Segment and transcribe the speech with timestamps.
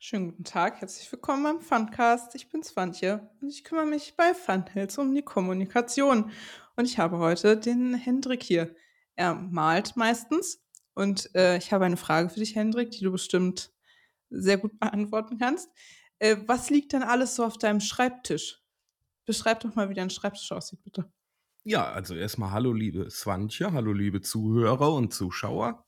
[0.00, 2.36] Schönen guten Tag, herzlich willkommen beim Funcast.
[2.36, 6.30] Ich bin Swantje und ich kümmere mich bei Funhills um die Kommunikation.
[6.76, 8.76] Und ich habe heute den Hendrik hier.
[9.16, 10.64] Er malt meistens
[10.94, 13.72] und äh, ich habe eine Frage für dich, Hendrik, die du bestimmt
[14.30, 15.68] sehr gut beantworten kannst.
[16.20, 18.62] Äh, was liegt denn alles so auf deinem Schreibtisch?
[19.26, 21.12] Beschreib doch mal, wie dein Schreibtisch aussieht, bitte.
[21.64, 25.87] Ja, also erstmal hallo liebe Swantje, hallo liebe Zuhörer und Zuschauer.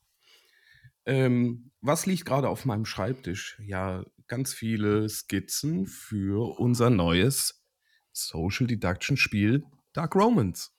[1.06, 3.60] Ähm, was liegt gerade auf meinem Schreibtisch?
[3.64, 7.64] Ja, ganz viele Skizzen für unser neues
[8.12, 10.72] Social Deduction Spiel Dark Romans.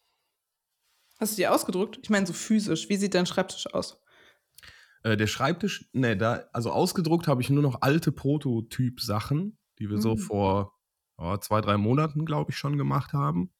[1.20, 2.00] Hast du die ausgedruckt?
[2.02, 2.90] Ich meine so physisch.
[2.90, 4.02] Wie sieht dein Schreibtisch aus?
[5.04, 9.98] Äh, der Schreibtisch, ne, da, also ausgedruckt habe ich nur noch alte Prototyp-Sachen, die wir
[9.98, 10.02] mhm.
[10.02, 10.78] so vor
[11.18, 13.52] oh, zwei, drei Monaten, glaube ich, schon gemacht haben.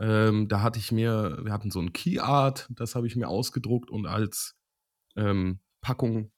[0.00, 3.28] Ähm, da hatte ich mir, wir hatten so ein Key Art, das habe ich mir
[3.28, 4.56] ausgedruckt und als
[5.16, 6.30] ähm, Packung,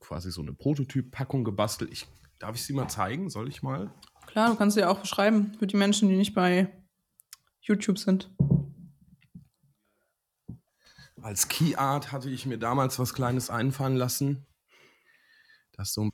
[0.00, 1.92] quasi so eine Prototyp-Packung gebastelt.
[1.92, 2.06] Ich,
[2.38, 3.30] darf ich sie mal zeigen?
[3.30, 3.92] Soll ich mal?
[4.26, 6.72] Klar, du kannst sie ja auch beschreiben für die Menschen, die nicht bei
[7.60, 8.30] YouTube sind.
[11.20, 14.46] Als Key Art hatte ich mir damals was Kleines einfallen lassen,
[15.72, 16.10] das so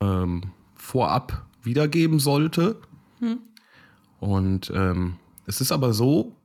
[0.00, 2.80] ähm, vorab wiedergeben sollte.
[3.18, 3.40] Hm.
[4.18, 6.36] Und ähm, es ist aber so,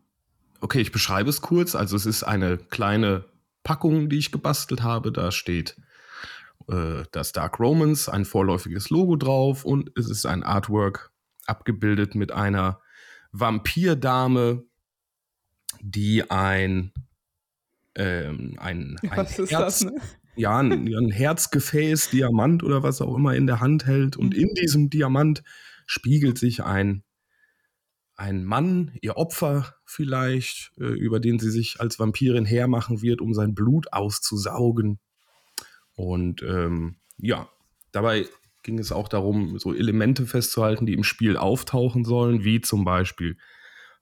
[0.59, 1.75] okay, ich beschreibe es kurz.
[1.75, 3.25] Also es ist eine kleine
[3.67, 5.11] Packung, die ich gebastelt habe.
[5.11, 5.75] Da steht
[6.69, 11.11] äh, das Dark Romans, ein vorläufiges Logo drauf und es ist ein Artwork
[11.47, 12.79] abgebildet mit einer
[13.33, 14.63] Vampirdame,
[15.81, 16.93] die ein
[17.95, 19.95] ähm, ein, ein was Herz, das, ne?
[20.37, 24.43] ja, ein, ein Herzgefäß, Diamant oder was auch immer in der Hand hält und mhm.
[24.43, 25.43] in diesem Diamant
[25.87, 27.03] spiegelt sich ein
[28.17, 33.33] ein Mann, ihr Opfer vielleicht, äh, über den sie sich als Vampirin hermachen wird, um
[33.33, 34.99] sein Blut auszusaugen.
[35.95, 37.47] Und ähm, ja,
[37.91, 38.27] dabei
[38.63, 43.37] ging es auch darum, so Elemente festzuhalten, die im Spiel auftauchen sollen, wie zum Beispiel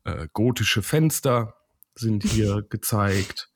[0.05, 1.55] äh, gotische Fenster
[1.93, 3.49] sind hier gezeigt.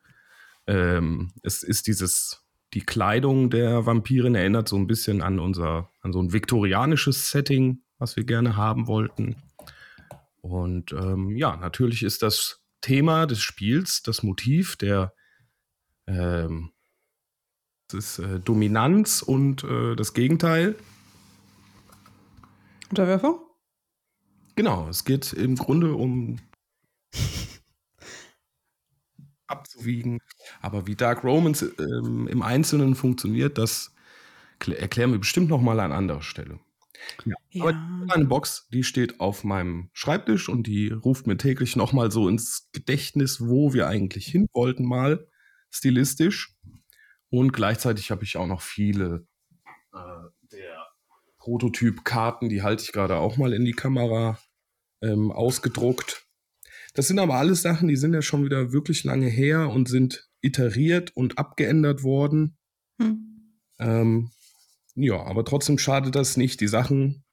[0.68, 6.12] Ähm, es ist dieses, die Kleidung der Vampirin erinnert so ein bisschen an unser, an
[6.12, 9.49] so ein viktorianisches Setting, was wir gerne haben wollten.
[10.50, 15.14] Und ähm, ja, natürlich ist das Thema des Spiels, das Motiv der
[16.08, 16.72] ähm,
[17.92, 20.76] das ist, äh, Dominanz und äh, das Gegenteil.
[22.90, 23.40] Unterwerfung?
[24.56, 26.40] Genau, es geht im Grunde um
[29.48, 30.20] abzuwiegen.
[30.62, 33.94] Aber wie Dark Romans ähm, im Einzelnen funktioniert, das
[34.68, 36.60] erklären wir bestimmt noch mal an anderer Stelle.
[37.26, 37.36] Ja.
[37.52, 37.64] ja.
[37.64, 42.12] Aber eine Box, die steht auf meinem Schreibtisch und die ruft mir täglich noch mal
[42.12, 45.28] so ins Gedächtnis, wo wir eigentlich hin wollten mal
[45.70, 46.56] stilistisch.
[47.30, 49.28] Und gleichzeitig habe ich auch noch viele
[49.94, 50.88] äh, der
[51.38, 54.40] Prototyp-Karten, die halte ich gerade auch mal in die Kamera
[55.02, 56.26] ähm, ausgedruckt.
[56.94, 60.30] Das sind aber alles Sachen, die sind ja schon wieder wirklich lange her und sind
[60.42, 62.58] iteriert und abgeändert worden.
[63.00, 63.60] Hm.
[63.78, 64.32] Ähm,
[64.96, 67.24] ja, aber trotzdem schadet das nicht, die Sachen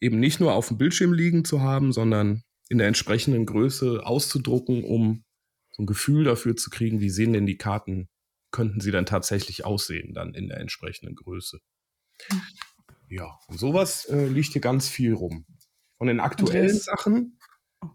[0.00, 4.84] eben nicht nur auf dem Bildschirm liegen zu haben, sondern in der entsprechenden Größe auszudrucken,
[4.84, 5.24] um
[5.70, 8.08] so ein Gefühl dafür zu kriegen, wie sehen denn die Karten,
[8.50, 11.60] könnten sie dann tatsächlich aussehen, dann in der entsprechenden Größe.
[13.08, 15.46] Ja, und sowas äh, liegt hier ganz viel rum.
[15.98, 17.38] Von den aktuellen Sachen,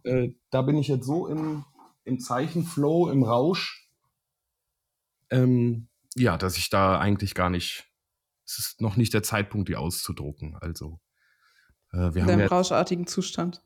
[0.04, 1.66] äh, da bin ich jetzt so im,
[2.04, 3.90] im Zeichenflow, im Rausch,
[5.30, 7.93] ähm, ja, dass ich da eigentlich gar nicht
[8.46, 10.56] es ist noch nicht der Zeitpunkt, die auszudrucken.
[10.60, 11.00] Also
[11.92, 13.64] äh, wir In haben ja, rauschartigen Zustand.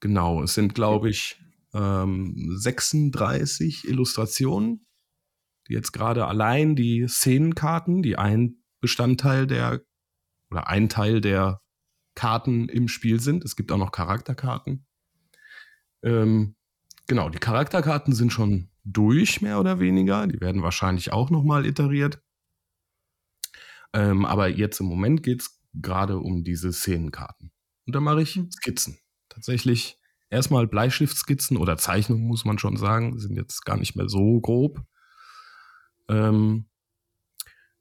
[0.00, 1.40] Genau, es sind, glaube ich,
[1.74, 4.86] ähm, 36 Illustrationen,
[5.68, 9.82] die jetzt gerade allein die Szenenkarten, die ein Bestandteil der
[10.50, 11.60] oder ein Teil der
[12.14, 13.44] Karten im Spiel sind.
[13.44, 14.86] Es gibt auch noch Charakterkarten.
[16.02, 16.56] Ähm,
[17.06, 20.26] genau, die Charakterkarten sind schon durch, mehr oder weniger.
[20.26, 22.20] Die werden wahrscheinlich auch noch mal iteriert.
[23.92, 27.52] Ähm, aber jetzt im Moment geht's gerade um diese Szenenkarten.
[27.86, 28.50] Und da mache ich hm.
[28.50, 28.98] Skizzen.
[29.28, 29.98] Tatsächlich
[30.30, 34.82] erstmal Bleistiftskizzen oder Zeichnungen, muss man schon sagen, sind jetzt gar nicht mehr so grob.
[36.08, 36.68] Ähm,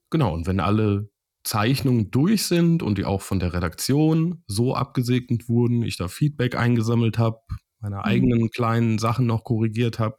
[0.09, 1.09] genau, und wenn alle
[1.43, 6.55] Zeichnungen durch sind und die auch von der Redaktion so abgesegnet wurden, ich da Feedback
[6.55, 7.39] eingesammelt habe,
[7.79, 8.01] meine mhm.
[8.03, 10.17] eigenen kleinen Sachen noch korrigiert habe,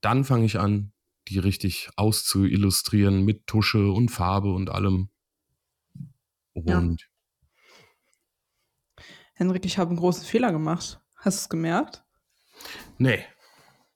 [0.00, 0.92] dann fange ich an,
[1.28, 5.10] die richtig auszuillustrieren mit Tusche und Farbe und allem.
[6.52, 6.82] Und ja.
[9.34, 11.00] Henrik, ich habe einen großen Fehler gemacht.
[11.16, 12.04] Hast du es gemerkt?
[12.98, 13.24] Nee.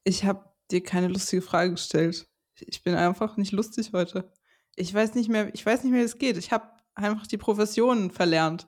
[0.04, 2.28] Ich habe dir keine lustige Frage gestellt.
[2.56, 4.32] Ich bin einfach nicht lustig heute.
[4.76, 6.36] Ich weiß nicht mehr, ich weiß nicht mehr, wie es geht.
[6.36, 8.66] Ich habe einfach die Profession verlernt.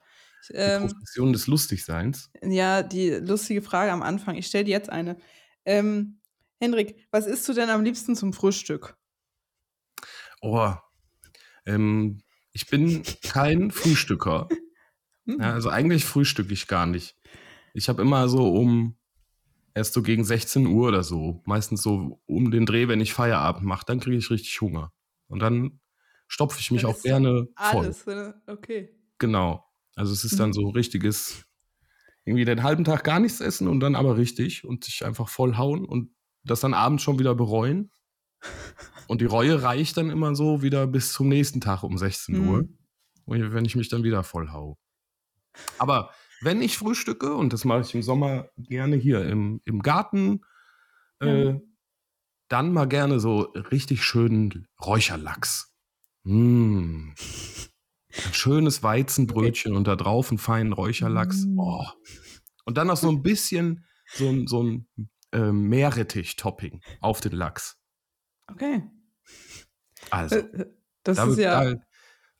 [0.48, 2.30] Die ähm, Profession des Lustigseins.
[2.42, 4.36] ja, die lustige Frage am Anfang.
[4.36, 5.16] Ich stelle dir jetzt eine.
[5.64, 6.20] Ähm,
[6.62, 8.96] Hendrik, was isst du denn am liebsten zum Frühstück?
[10.40, 10.74] Oh,
[11.66, 12.22] ähm,
[12.52, 14.56] ich bin kein Frühstücker.
[15.26, 15.40] Hm.
[15.40, 17.16] Ja, also eigentlich frühstücke ich gar nicht.
[17.74, 18.96] Ich habe immer so um
[19.74, 23.64] erst so gegen 16 Uhr oder so, meistens so um den Dreh, wenn ich Feierabend
[23.64, 24.92] mache, dann kriege ich richtig Hunger.
[25.28, 25.80] Und dann
[26.28, 27.94] stopfe ich mich Dann auch gerne voll.
[27.94, 28.42] Alles, oder?
[28.46, 28.98] okay.
[29.18, 29.64] Genau.
[29.94, 30.52] Also es ist dann Mhm.
[30.52, 31.44] so richtiges,
[32.24, 35.56] irgendwie den halben Tag gar nichts essen und dann aber richtig und sich einfach voll
[35.58, 36.12] hauen und
[36.44, 37.90] das dann abends schon wieder bereuen.
[39.08, 42.62] Und die Reue reicht dann immer so wieder bis zum nächsten Tag um 16 Uhr,
[42.62, 42.78] Mhm.
[43.24, 44.78] und wenn ich mich dann wieder voll hau.
[45.78, 46.10] Aber
[46.40, 50.40] wenn ich frühstücke, und das mache ich im Sommer gerne hier im, im Garten,
[51.20, 51.60] äh, Ja.
[52.48, 53.40] dann mal gerne so
[53.70, 55.74] richtig schönen Räucherlachs.
[56.24, 57.10] Mm.
[58.14, 61.46] Ein schönes Weizenbrötchen und da drauf einen feinen Räucherlachs.
[61.46, 61.58] Mm.
[61.58, 61.86] Oh.
[62.64, 63.84] Und dann noch so ein bisschen
[64.14, 64.86] so ein, so ein
[65.32, 67.78] äh, Meerrettich-Topping auf den Lachs.
[68.50, 68.82] Okay.
[70.10, 70.66] Also, Äh, äh,
[71.04, 71.64] Das da ist ja.
[71.64, 71.80] da,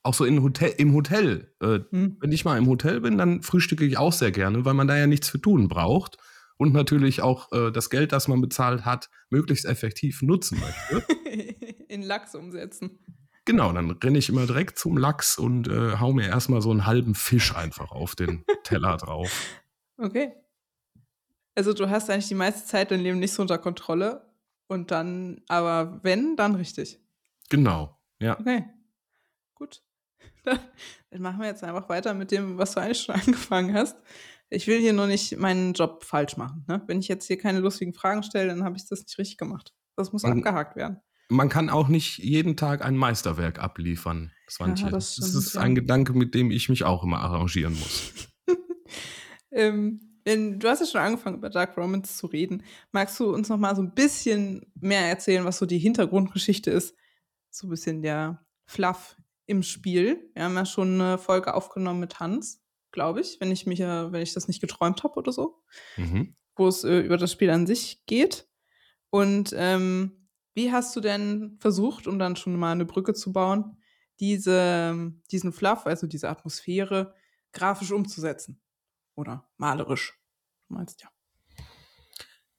[0.04, 1.54] auch so in Hotel, im Hotel.
[1.60, 2.16] Äh, Hm.
[2.20, 4.96] wenn ich mal im Hotel bin, dann frühstücke ich auch sehr gerne, weil man da
[4.96, 6.18] ja nichts für tun braucht.
[6.58, 11.04] Und natürlich auch äh, das Geld, das man bezahlt hat, möglichst effektiv nutzen möchte.
[11.88, 12.98] In Lachs umsetzen.
[13.44, 16.86] Genau, dann renne ich immer direkt zum Lachs und äh, hau mir erstmal so einen
[16.86, 19.30] halben Fisch einfach auf den Teller drauf.
[19.96, 20.32] Okay.
[21.54, 24.30] Also du hast eigentlich die meiste Zeit dein Leben nicht so unter Kontrolle.
[24.68, 26.98] Und dann, aber wenn, dann richtig.
[27.50, 28.38] Genau, ja.
[28.40, 28.64] Okay.
[29.54, 29.82] Gut.
[30.44, 30.58] Dann,
[31.10, 33.96] dann machen wir jetzt einfach weiter mit dem, was du eigentlich schon angefangen hast.
[34.50, 36.64] Ich will hier nur nicht meinen Job falsch machen.
[36.66, 36.82] Ne?
[36.88, 39.72] Wenn ich jetzt hier keine lustigen Fragen stelle, dann habe ich das nicht richtig gemacht.
[39.94, 41.00] Das muss Man- abgehakt werden.
[41.28, 44.86] Man kann auch nicht jeden Tag ein Meisterwerk abliefern, Swantje.
[44.86, 45.60] Ja, das das, ist ja.
[45.60, 48.12] ein Gedanke, mit dem ich mich auch immer arrangieren muss.
[49.54, 52.62] Ähm, wenn, du hast ja schon angefangen, über Dark Romance zu reden.
[52.92, 56.94] Magst du uns noch mal so ein bisschen mehr erzählen, was so die Hintergrundgeschichte ist?
[57.50, 59.16] So ein bisschen der Fluff
[59.46, 60.30] im Spiel.
[60.34, 64.12] Wir haben ja schon eine Folge aufgenommen mit Hans, glaube ich, wenn ich mich, äh,
[64.12, 65.62] wenn ich das nicht geträumt habe oder so,
[65.96, 66.36] Mhm.
[66.56, 68.48] wo es äh, über das Spiel an sich geht.
[69.10, 73.76] Und ähm, wie hast du denn versucht, um dann schon mal eine Brücke zu bauen,
[74.20, 77.14] diese, diesen Fluff, also diese Atmosphäre,
[77.52, 78.61] grafisch umzusetzen?
[79.14, 80.14] Oder malerisch.
[80.68, 81.08] Du meinst ja.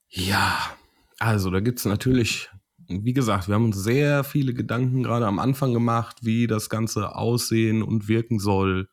[0.10, 0.78] Ja,
[1.20, 2.50] also da gibt es natürlich,
[2.88, 7.16] wie gesagt, wir haben uns sehr viele Gedanken gerade am Anfang gemacht, wie das Ganze
[7.16, 8.90] aussehen und wirken soll.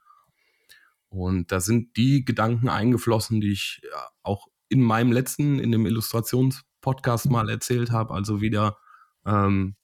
[1.09, 5.85] Und da sind die Gedanken eingeflossen, die ich ja, auch in meinem letzten, in dem
[5.85, 8.15] Illustrationspodcast mal erzählt habe.
[8.15, 8.79] Also wieder,
[9.27, 9.77] ähm,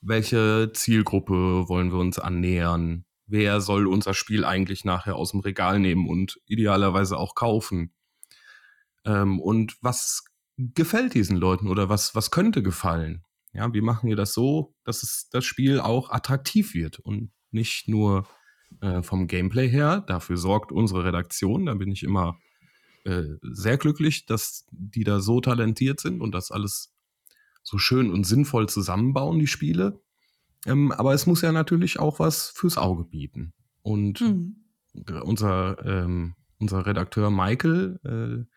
[0.00, 3.04] welche Zielgruppe wollen wir uns annähern?
[3.26, 7.92] Wer soll unser Spiel eigentlich nachher aus dem Regal nehmen und idealerweise auch kaufen?
[9.04, 10.24] Ähm, und was
[10.56, 13.24] gefällt diesen Leuten oder was, was könnte gefallen?
[13.52, 17.88] Ja, wie machen wir das so, dass es das Spiel auch attraktiv wird und nicht
[17.88, 18.26] nur
[18.80, 20.00] äh, vom Gameplay her.
[20.06, 21.66] Dafür sorgt unsere Redaktion.
[21.66, 22.38] Da bin ich immer
[23.04, 26.92] äh, sehr glücklich, dass die da so talentiert sind und das alles
[27.62, 30.00] so schön und sinnvoll zusammenbauen, die Spiele.
[30.66, 33.52] Ähm, aber es muss ja natürlich auch was fürs Auge bieten.
[33.82, 34.56] Und Mhm.
[35.22, 38.50] unser, ähm, unser Redakteur Michael, äh,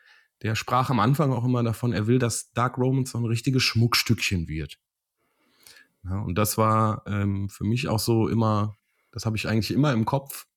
[0.43, 3.63] der sprach am Anfang auch immer davon, er will, dass Dark Romans so ein richtiges
[3.63, 4.79] Schmuckstückchen wird.
[6.03, 8.77] Ja, und das war ähm, für mich auch so immer,
[9.11, 10.47] das habe ich eigentlich immer im Kopf.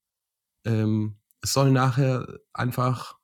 [0.64, 3.18] Ähm, es soll nachher einfach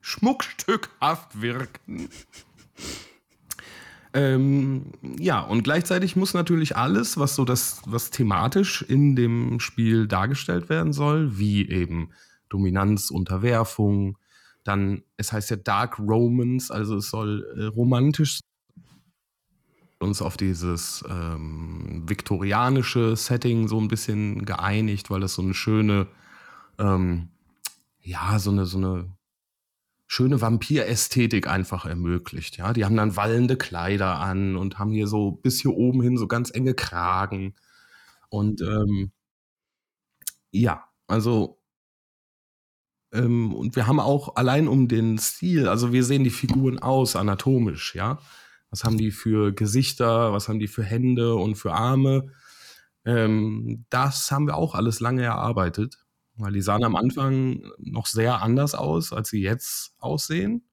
[0.00, 2.08] schmuckstückhaft wirken.
[4.16, 10.08] Ähm, ja, und gleichzeitig muss natürlich alles, was so das, was thematisch in dem Spiel
[10.08, 12.08] dargestellt werden soll, wie eben
[12.48, 14.16] Dominanz, Unterwerfung,
[14.64, 18.40] dann, es heißt ja Dark Romance, also es soll äh, romantisch
[19.98, 26.06] uns auf dieses ähm, viktorianische Setting so ein bisschen geeinigt, weil das so eine schöne,
[26.78, 27.28] ähm,
[28.00, 29.12] ja, so eine, so eine
[30.06, 32.56] schöne Vampirästhetik einfach ermöglicht.
[32.58, 36.16] Ja, die haben dann wallende Kleider an und haben hier so bis hier oben hin
[36.18, 37.54] so ganz enge Kragen.
[38.30, 39.12] Und ähm,
[40.52, 41.60] ja, also
[43.12, 47.16] ähm, und wir haben auch allein um den Stil, also wir sehen die Figuren aus
[47.16, 48.18] anatomisch, ja.
[48.70, 52.32] Was haben die für Gesichter, was haben die für Hände und für Arme?
[53.04, 55.98] Ähm, das haben wir auch alles lange erarbeitet,
[56.36, 60.68] weil die sahen am Anfang noch sehr anders aus, als sie jetzt aussehen.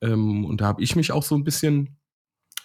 [0.00, 1.98] Ähm, und da habe ich mich auch so ein bisschen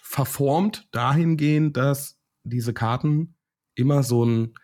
[0.02, 3.36] verformt dahingehend, dass diese Karten
[3.74, 4.54] immer so ein,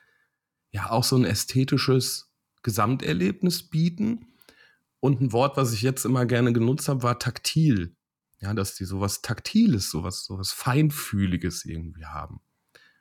[0.71, 2.33] ja, auch so ein ästhetisches
[2.63, 4.27] Gesamterlebnis bieten.
[5.01, 7.97] Und ein Wort, was ich jetzt immer gerne genutzt habe, war taktil.
[8.41, 12.41] Ja, dass die sowas Taktiles, sowas, sowas Feinfühliges irgendwie haben.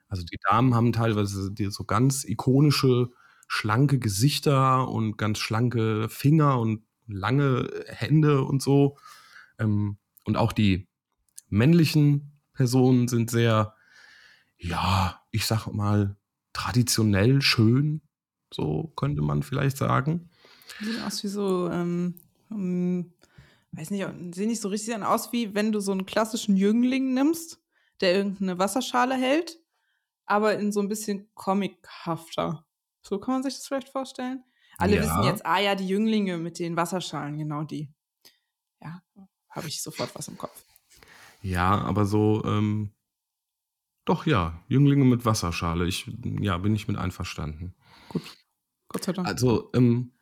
[0.08, 3.12] Also die Damen haben teilweise so ganz ikonische,
[3.54, 8.98] schlanke Gesichter und ganz schlanke Finger und lange Hände und so.
[9.60, 10.88] Ähm, und auch die
[11.50, 13.76] männlichen Personen sind sehr,
[14.58, 16.16] ja, ich sag mal,
[16.54, 18.02] traditionell schön,
[18.54, 20.30] so könnte man vielleicht sagen.
[20.80, 22.16] Sehen aus wie so, ähm,
[22.50, 23.12] um,
[23.74, 27.60] weiß nicht, sehen nicht so richtig aus, wie wenn du so einen klassischen Jüngling nimmst,
[28.00, 29.60] der irgendeine Wasserschale hält,
[30.26, 32.66] aber in so ein bisschen comichafter.
[33.02, 34.44] So kann man sich das vielleicht vorstellen.
[34.78, 35.04] Alle ja.
[35.04, 37.94] wissen jetzt, ah ja, die Jünglinge mit den Wasserschalen, genau die.
[38.82, 39.04] Ja,
[39.50, 40.64] habe ich sofort was im Kopf.
[41.42, 42.92] Ja, aber so, ähm,
[44.06, 45.88] doch ja, Jünglinge mit Wasserschale.
[45.88, 47.76] Ich, ja, bin ich mit einverstanden.
[48.10, 48.22] Gut.
[48.90, 49.28] Gott sei Dank.
[49.28, 50.14] Also, ähm,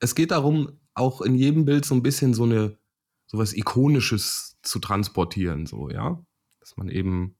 [0.00, 2.78] es geht darum, auch in jedem Bild so ein bisschen so eine,
[3.26, 6.24] so was Ikonisches zu transportieren, so, ja.
[6.60, 7.36] Dass man eben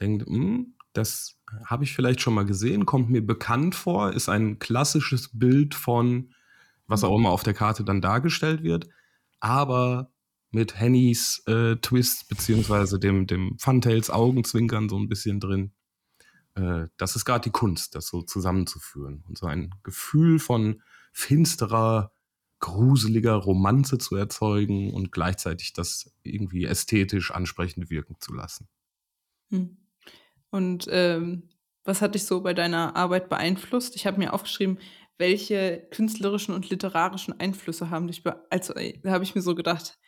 [0.00, 4.58] denkt, hm, das habe ich vielleicht schon mal gesehen, kommt mir bekannt vor, ist ein
[4.58, 6.34] klassisches Bild von,
[6.86, 8.88] was auch immer auf der Karte dann dargestellt wird,
[9.40, 10.10] aber
[10.50, 15.72] mit Hennys äh, Twist beziehungsweise dem, dem Funtails Augenzwinkern so ein bisschen drin.
[16.54, 20.82] Äh, das ist gerade die Kunst, das so zusammenzuführen und so ein Gefühl von
[21.12, 22.12] finsterer,
[22.60, 28.68] gruseliger Romanze zu erzeugen und gleichzeitig das irgendwie ästhetisch ansprechend wirken zu lassen.
[29.48, 29.81] Hm.
[30.52, 31.48] Und ähm,
[31.82, 33.96] was hat dich so bei deiner Arbeit beeinflusst?
[33.96, 34.78] Ich habe mir aufgeschrieben,
[35.18, 38.52] welche künstlerischen und literarischen Einflüsse haben dich beeinflusst?
[38.52, 39.98] Also, äh, habe ich mir so gedacht,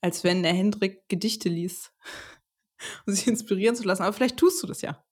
[0.00, 1.92] als wenn der Hendrik Gedichte liest,
[3.06, 4.02] um sich inspirieren zu lassen.
[4.02, 5.04] Aber vielleicht tust du das ja.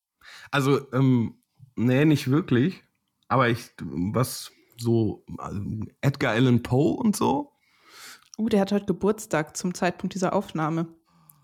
[0.51, 1.43] Also, ähm,
[1.77, 2.83] nee, nicht wirklich.
[3.29, 5.61] Aber ich, was so also
[6.01, 7.53] Edgar Allan Poe und so.
[8.39, 10.89] Oh, der hat heute Geburtstag zum Zeitpunkt dieser Aufnahme.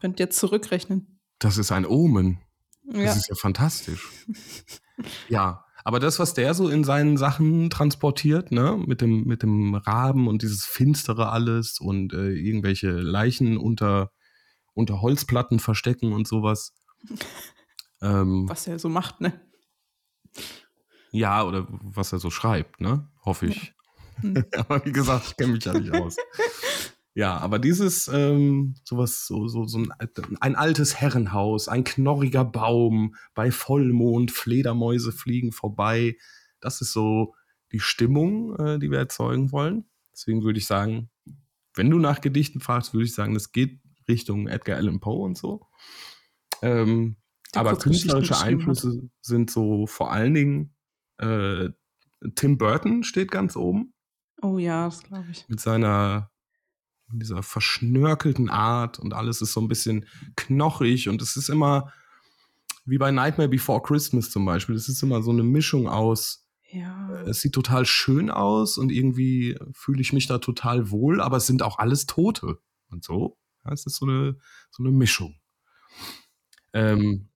[0.01, 1.21] Könnt ihr zurückrechnen.
[1.39, 2.41] Das ist ein Omen.
[2.87, 3.13] Das ja.
[3.13, 4.09] ist ja fantastisch.
[5.29, 9.75] ja, aber das, was der so in seinen Sachen transportiert, ne, mit dem, mit dem
[9.75, 14.11] Raben und dieses Finstere alles und äh, irgendwelche Leichen unter,
[14.75, 16.75] unter Holzplatten verstecken und sowas.
[18.03, 19.41] ähm, was er so macht, ne?
[21.13, 23.09] Ja, oder was er so schreibt, ne?
[23.25, 23.67] Hoffe ich.
[23.67, 23.73] Ja.
[24.23, 24.45] Hm.
[24.57, 26.17] aber wie gesagt, ich kenne mich ja nicht aus.
[27.17, 29.91] Ja, aber dieses ähm, sowas, so, so, so ein,
[30.41, 36.19] ein, altes Herrenhaus, ein knorriger Baum, bei Vollmond, Fledermäuse fliegen vorbei.
[36.61, 37.35] Das ist so
[37.73, 39.87] die Stimmung, äh, die wir erzeugen wollen.
[40.13, 41.09] Deswegen würde ich sagen,
[41.73, 45.39] wenn du nach Gedichten fragst, würde ich sagen, das geht Richtung Edgar Allan Poe und
[45.39, 45.67] so.
[46.61, 47.17] Ähm,
[47.55, 50.75] aber künstlerische Einflüsse sind so vor allen Dingen
[51.17, 51.71] äh,
[52.35, 53.95] Tim Burton steht ganz oben.
[54.43, 55.49] Oh ja, das glaube ich.
[55.49, 56.31] Mit seiner
[57.13, 61.93] in dieser verschnörkelten Art und alles ist so ein bisschen knochig und es ist immer
[62.85, 64.75] wie bei Nightmare Before Christmas zum Beispiel.
[64.75, 66.47] Es ist immer so eine Mischung aus.
[66.71, 67.11] Ja.
[67.13, 71.37] Äh, es sieht total schön aus und irgendwie fühle ich mich da total wohl, aber
[71.39, 72.59] es sind auch alles Tote
[72.91, 73.39] und so.
[73.65, 74.37] Ja, es ist so eine,
[74.71, 75.37] so eine Mischung.
[76.73, 77.29] Ähm,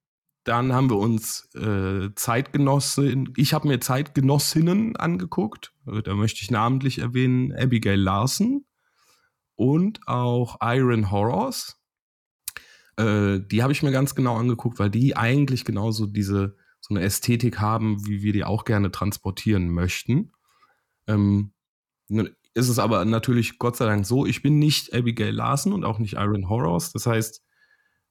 [0.44, 5.74] dann haben wir uns äh, Zeitgenossinnen, ich habe mir Zeitgenossinnen angeguckt.
[5.84, 8.64] Da möchte ich namentlich erwähnen Abigail Larson,
[9.60, 11.78] und auch Iron Horrors.
[12.96, 17.04] Äh, die habe ich mir ganz genau angeguckt, weil die eigentlich genauso diese so eine
[17.04, 20.32] Ästhetik haben, wie wir die auch gerne transportieren möchten.
[21.06, 21.52] Ähm,
[22.08, 25.98] ist es aber natürlich Gott sei Dank so, ich bin nicht Abigail Larson und auch
[25.98, 26.92] nicht Iron Horrors.
[26.92, 27.44] Das heißt,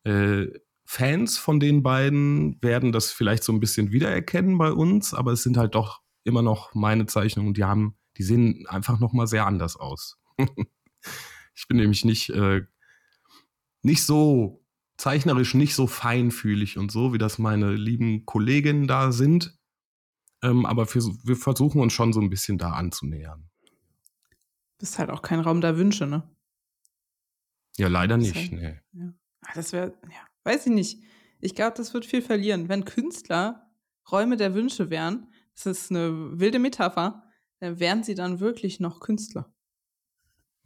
[0.03, 0.45] äh,
[0.85, 5.41] Fans von den beiden werden das vielleicht so ein bisschen wiedererkennen bei uns, aber es
[5.41, 9.47] sind halt doch immer noch meine Zeichnungen, die haben, die sehen einfach noch mal sehr
[9.47, 10.19] anders aus.
[11.59, 12.61] Ich bin nämlich nicht, äh,
[13.81, 14.65] nicht so
[14.97, 19.59] zeichnerisch, nicht so feinfühlig und so, wie das meine lieben Kolleginnen da sind.
[20.41, 23.49] Ähm, aber für, wir versuchen uns schon so ein bisschen da anzunähern.
[24.77, 26.23] Das ist halt auch kein Raum der Wünsche, ne?
[27.77, 28.79] Ja, leider nicht, halt, nee.
[28.93, 29.13] Ja.
[29.41, 31.03] Ah, das wäre, ja, weiß ich nicht.
[31.41, 32.69] Ich glaube, das wird viel verlieren.
[32.69, 33.69] Wenn Künstler
[34.09, 39.01] Räume der Wünsche wären, das ist eine wilde Metapher, dann wären sie dann wirklich noch
[39.01, 39.53] Künstler.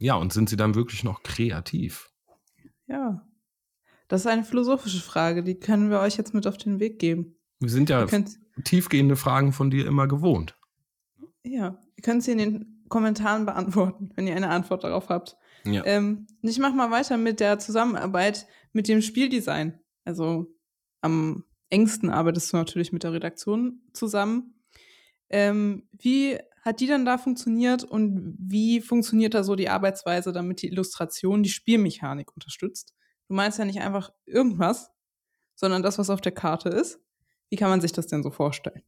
[0.04, 2.10] Ja, und sind sie dann wirklich noch kreativ?
[2.86, 3.26] Ja.
[4.06, 7.38] Das ist eine philosophische Frage, die können wir euch jetzt mit auf den Weg geben.
[7.58, 8.06] Wir sind ja
[8.64, 10.58] tiefgehende Fragen von dir immer gewohnt.
[11.42, 15.38] Ja, ihr könnt sie in den Kommentaren beantworten, wenn ihr eine Antwort darauf habt.
[15.64, 15.82] Ja.
[15.86, 19.80] Ähm, ich mache mal weiter mit der Zusammenarbeit mit dem Spieldesign.
[20.04, 20.54] Also
[21.00, 24.60] am engsten arbeitest du natürlich mit der Redaktion zusammen.
[25.30, 30.62] Ähm, wie hat die dann da funktioniert und wie funktioniert da so die Arbeitsweise, damit
[30.62, 32.94] die Illustration die Spielmechanik unterstützt?
[33.28, 34.90] Du meinst ja nicht einfach irgendwas,
[35.54, 37.00] sondern das, was auf der Karte ist.
[37.50, 38.82] Wie kann man sich das denn so vorstellen?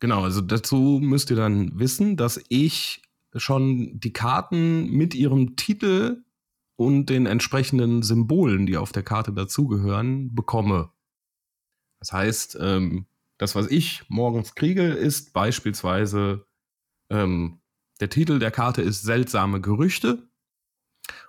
[0.00, 3.02] Genau, also dazu müsst ihr dann wissen, dass ich
[3.34, 6.24] schon die Karten mit ihrem Titel
[6.76, 10.90] und den entsprechenden Symbolen, die auf der Karte dazugehören, bekomme.
[12.00, 16.45] Das heißt, ähm, das, was ich morgens kriege, ist beispielsweise
[17.10, 17.60] ähm,
[18.00, 20.28] der Titel der Karte ist Seltsame Gerüchte.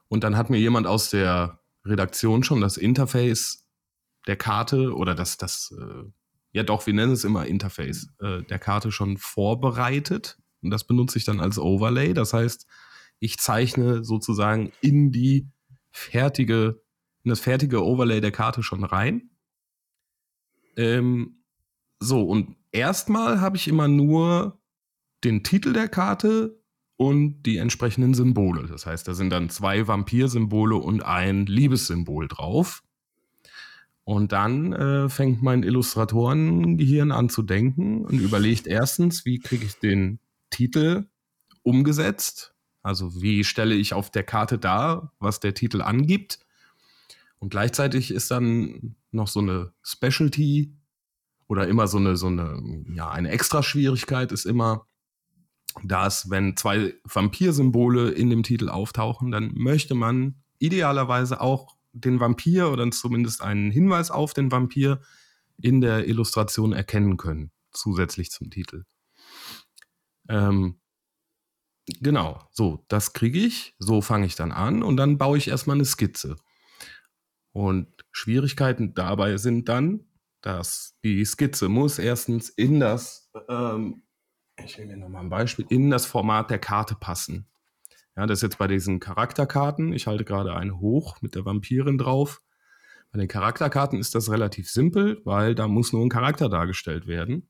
[0.10, 3.68] Und dann hat mir jemand aus der Redaktion schon das Interface
[4.26, 6.04] der Karte oder das, das äh,
[6.52, 10.38] ja doch, wir nennen es immer Interface äh, der Karte schon vorbereitet.
[10.62, 12.14] Und das benutze ich dann als Overlay.
[12.14, 12.68] Das heißt,
[13.20, 15.48] ich zeichne sozusagen in die
[15.92, 16.82] fertige,
[17.24, 19.30] in das fertige Overlay der Karte schon rein.
[20.76, 21.44] Ähm,
[22.00, 24.57] so, und erstmal habe ich immer nur
[25.24, 26.60] den Titel der Karte
[26.98, 28.68] und die entsprechenden Symbole.
[28.68, 32.84] Das heißt, da sind dann zwei Vampir-Symbole und ein Liebessymbol drauf.
[34.04, 39.80] Und dann äh, fängt mein Illustratorengehirn an zu denken und überlegt erstens, wie kriege ich
[39.80, 40.20] den
[40.50, 41.08] Titel
[41.62, 42.56] umgesetzt?
[42.82, 46.40] Also wie stelle ich auf der Karte dar, was der Titel angibt?
[47.40, 50.74] Und gleichzeitig ist dann noch so eine Specialty
[51.48, 52.62] oder immer so eine, so eine,
[52.94, 54.88] ja, eine Extra-Schwierigkeit ist immer,
[55.84, 62.72] dass wenn zwei Vampir-Symbole in dem Titel auftauchen, dann möchte man idealerweise auch den Vampir
[62.72, 65.02] oder zumindest einen Hinweis auf den Vampir
[65.58, 68.86] in der Illustration erkennen können, zusätzlich zum Titel.
[70.30, 70.80] Ähm,
[72.00, 75.78] genau, so, das kriege ich, so fange ich dann an und dann baue ich erstmal
[75.78, 76.36] eine Skizze.
[77.52, 80.06] Und Schwierigkeiten dabei sind dann,
[80.42, 84.04] dass die Skizze muss erstens in das, ähm,
[84.64, 87.48] ich will mir nochmal ein Beispiel, in das Format der Karte passen.
[88.16, 89.94] Ja, das ist jetzt bei diesen Charakterkarten.
[89.94, 92.42] Ich halte gerade eine hoch mit der Vampirin drauf.
[93.12, 97.48] Bei den Charakterkarten ist das relativ simpel, weil da muss nur ein Charakter dargestellt werden.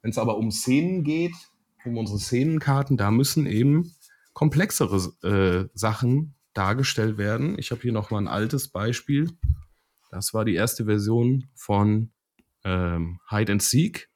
[0.00, 1.34] Wenn es aber um Szenen geht,
[1.84, 3.92] um unsere Szenenkarten, da müssen eben
[4.32, 7.58] komplexere äh, Sachen dargestellt werden.
[7.58, 9.30] Ich habe hier noch mal ein altes Beispiel.
[10.10, 12.12] Das war die erste Version von
[12.64, 14.10] ähm, Hide and Seek.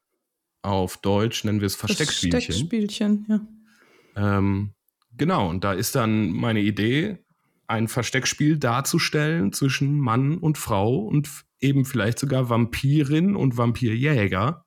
[0.67, 2.41] Auf Deutsch nennen wir es Versteckspielchen.
[2.41, 4.39] Versteckspielchen, ja.
[4.39, 4.75] Ähm,
[5.17, 7.19] Genau, und da ist dann meine Idee,
[7.67, 14.65] ein Versteckspiel darzustellen zwischen Mann und Frau und eben vielleicht sogar Vampirin und Vampirjäger.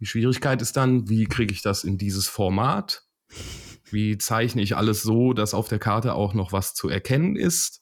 [0.00, 3.04] Die Schwierigkeit ist dann, wie kriege ich das in dieses Format?
[3.90, 7.80] Wie zeichne ich alles so, dass auf der Karte auch noch was zu erkennen ist?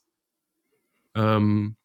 [1.15, 1.75] Ähm,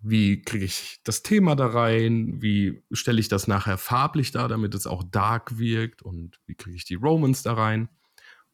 [0.00, 2.40] wie kriege ich das Thema da rein?
[2.40, 6.02] Wie stelle ich das nachher farblich da, damit es auch dark wirkt?
[6.02, 7.88] Und wie kriege ich die Romans da rein?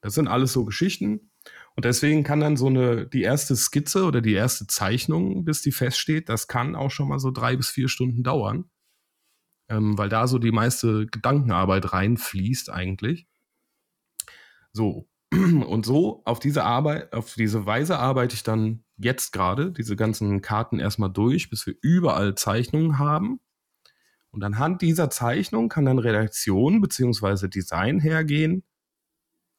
[0.01, 1.31] Das sind alles so Geschichten.
[1.77, 5.73] Und deswegen kann dann so eine, die erste Skizze oder die erste Zeichnung, bis die
[5.73, 8.71] feststeht, das kann auch schon mal so drei bis vier Stunden dauern.
[9.69, 13.27] Ähm, weil da so die meiste Gedankenarbeit reinfließt eigentlich.
[14.73, 15.09] So.
[15.33, 20.41] Und so auf diese Arbeit, auf diese Weise arbeite ich dann jetzt gerade diese ganzen
[20.41, 23.41] Karten erstmal durch, bis wir überall Zeichnungen haben.
[24.31, 27.49] Und anhand dieser Zeichnung kann dann Redaktion bzw.
[27.49, 28.65] Design hergehen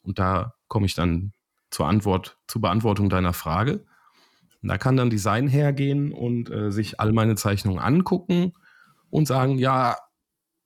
[0.05, 1.33] und da komme ich dann
[1.71, 3.85] zur Antwort, zur Beantwortung deiner Frage.
[4.61, 8.53] Und da kann dann Design hergehen und äh, sich all meine Zeichnungen angucken
[9.09, 9.97] und sagen, ja,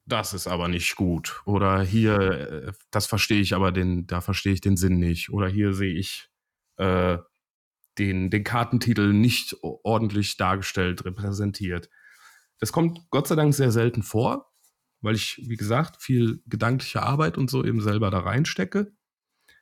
[0.05, 1.41] das ist aber nicht gut.
[1.45, 5.31] Oder hier, äh, das verstehe ich aber den, da verstehe ich den Sinn nicht.
[5.31, 6.29] Oder hier sehe ich
[6.77, 7.17] äh,
[7.99, 11.89] den, den Kartentitel nicht ordentlich dargestellt, repräsentiert.
[12.59, 14.51] Das kommt Gott sei Dank sehr selten vor,
[15.01, 18.91] weil ich, wie gesagt, viel gedankliche Arbeit und so eben selber da reinstecke.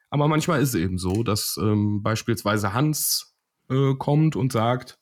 [0.10, 3.36] Aber manchmal ist es eben so, dass ähm, beispielsweise Hans
[3.70, 5.00] äh, kommt und sagt,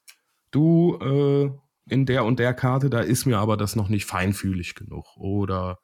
[0.51, 1.51] du, äh,
[1.87, 5.05] in der und der Karte, da ist mir aber das noch nicht feinfühlig genug.
[5.17, 5.79] Oder,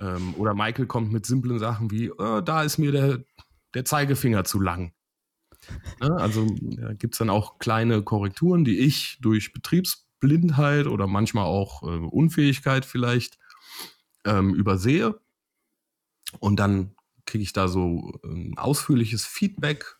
[0.00, 3.18] ähm, oder Michael kommt mit simplen Sachen wie, äh, da ist mir der,
[3.74, 4.94] der Zeigefinger zu lang.
[6.00, 6.14] Ne?
[6.16, 11.82] Also da gibt es dann auch kleine Korrekturen, die ich durch Betriebsblindheit oder manchmal auch
[11.82, 13.38] äh, Unfähigkeit vielleicht
[14.24, 15.20] ähm, übersehe.
[16.40, 16.94] Und dann
[17.26, 19.96] kriege ich da so ein ausführliches Feedback.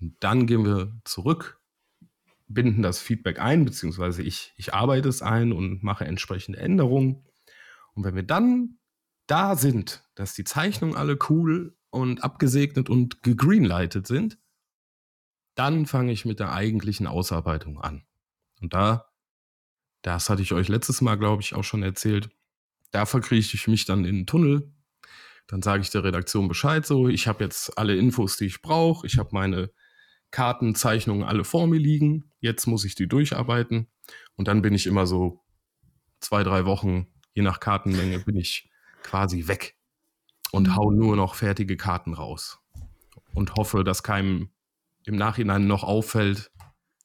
[0.00, 1.60] Und dann gehen wir zurück,
[2.46, 7.24] binden das Feedback ein, beziehungsweise ich, ich arbeite es ein und mache entsprechende Änderungen.
[7.94, 8.78] Und wenn wir dann
[9.26, 14.38] da sind, dass die Zeichnungen alle cool und abgesegnet und gegreenlightet sind,
[15.58, 18.04] dann fange ich mit der eigentlichen Ausarbeitung an.
[18.60, 19.06] Und da,
[20.02, 22.30] Das hatte ich euch letztes Mal, glaube ich, auch schon erzählt.
[22.92, 24.72] Da verkrieche ich mich dann in den Tunnel.
[25.48, 29.06] Dann sage ich der Redaktion Bescheid so, ich habe jetzt alle Infos, die ich brauche.
[29.06, 29.72] Ich habe meine
[30.30, 32.30] Kartenzeichnungen alle vor mir liegen.
[32.38, 33.88] Jetzt muss ich die durcharbeiten.
[34.36, 35.44] Und dann bin ich immer so
[36.20, 38.70] zwei, drei Wochen, je nach Kartenmenge, bin ich
[39.02, 39.76] quasi weg
[40.52, 40.76] und mhm.
[40.76, 42.60] hau nur noch fertige Karten raus.
[43.34, 44.50] Und hoffe, dass keinem
[45.04, 46.50] im Nachhinein noch auffällt,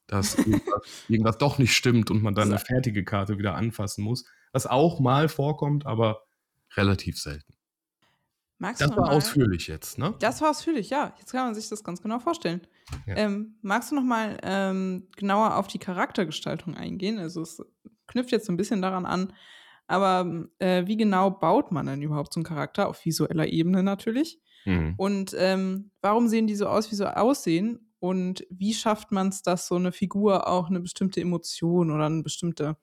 [0.07, 4.25] dass irgendwas, irgendwas doch nicht stimmt und man dann eine fertige Karte wieder anfassen muss.
[4.51, 6.23] Was auch mal vorkommt, aber
[6.75, 7.53] relativ selten.
[8.59, 10.15] Magst das war ausführlich jetzt, ne?
[10.19, 11.13] Das war ausführlich, ja.
[11.19, 12.61] Jetzt kann man sich das ganz genau vorstellen.
[13.05, 13.17] Ja.
[13.17, 17.19] Ähm, magst du noch mal ähm, genauer auf die Charaktergestaltung eingehen?
[17.19, 17.61] Also es
[18.07, 19.33] knüpft jetzt so ein bisschen daran an,
[19.87, 22.87] aber äh, wie genau baut man denn überhaupt so einen Charakter?
[22.87, 24.39] Auf visueller Ebene natürlich.
[24.65, 24.95] Mhm.
[24.97, 27.91] Und ähm, warum sehen die so aus, wie sie aussehen?
[27.99, 32.21] Und wie schafft man es, dass so eine Figur auch eine bestimmte Emotion oder eine
[32.21, 32.75] bestimmte,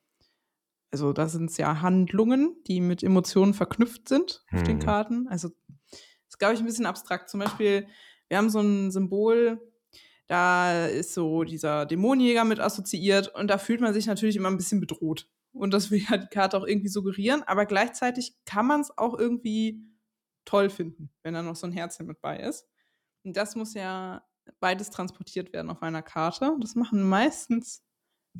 [0.90, 4.80] also da sind es ja Handlungen, die mit Emotionen verknüpft sind auf den mhm.
[4.80, 5.28] Karten.
[5.28, 5.50] Also
[5.90, 7.28] das ist, glaube ich, ein bisschen abstrakt.
[7.28, 7.86] Zum Beispiel,
[8.28, 9.60] wir haben so ein Symbol,
[10.26, 14.56] da ist so dieser Dämonenjäger mit assoziiert und da fühlt man sich natürlich immer ein
[14.56, 15.28] bisschen bedroht.
[15.52, 19.18] Und das will ja die Karte auch irgendwie suggerieren, aber gleichzeitig kann man es auch
[19.18, 19.89] irgendwie
[20.44, 22.66] toll finden, wenn da noch so ein Herzchen mit bei ist.
[23.22, 24.24] Und das muss ja
[24.58, 26.56] beides transportiert werden auf einer Karte.
[26.60, 27.82] Das machen meistens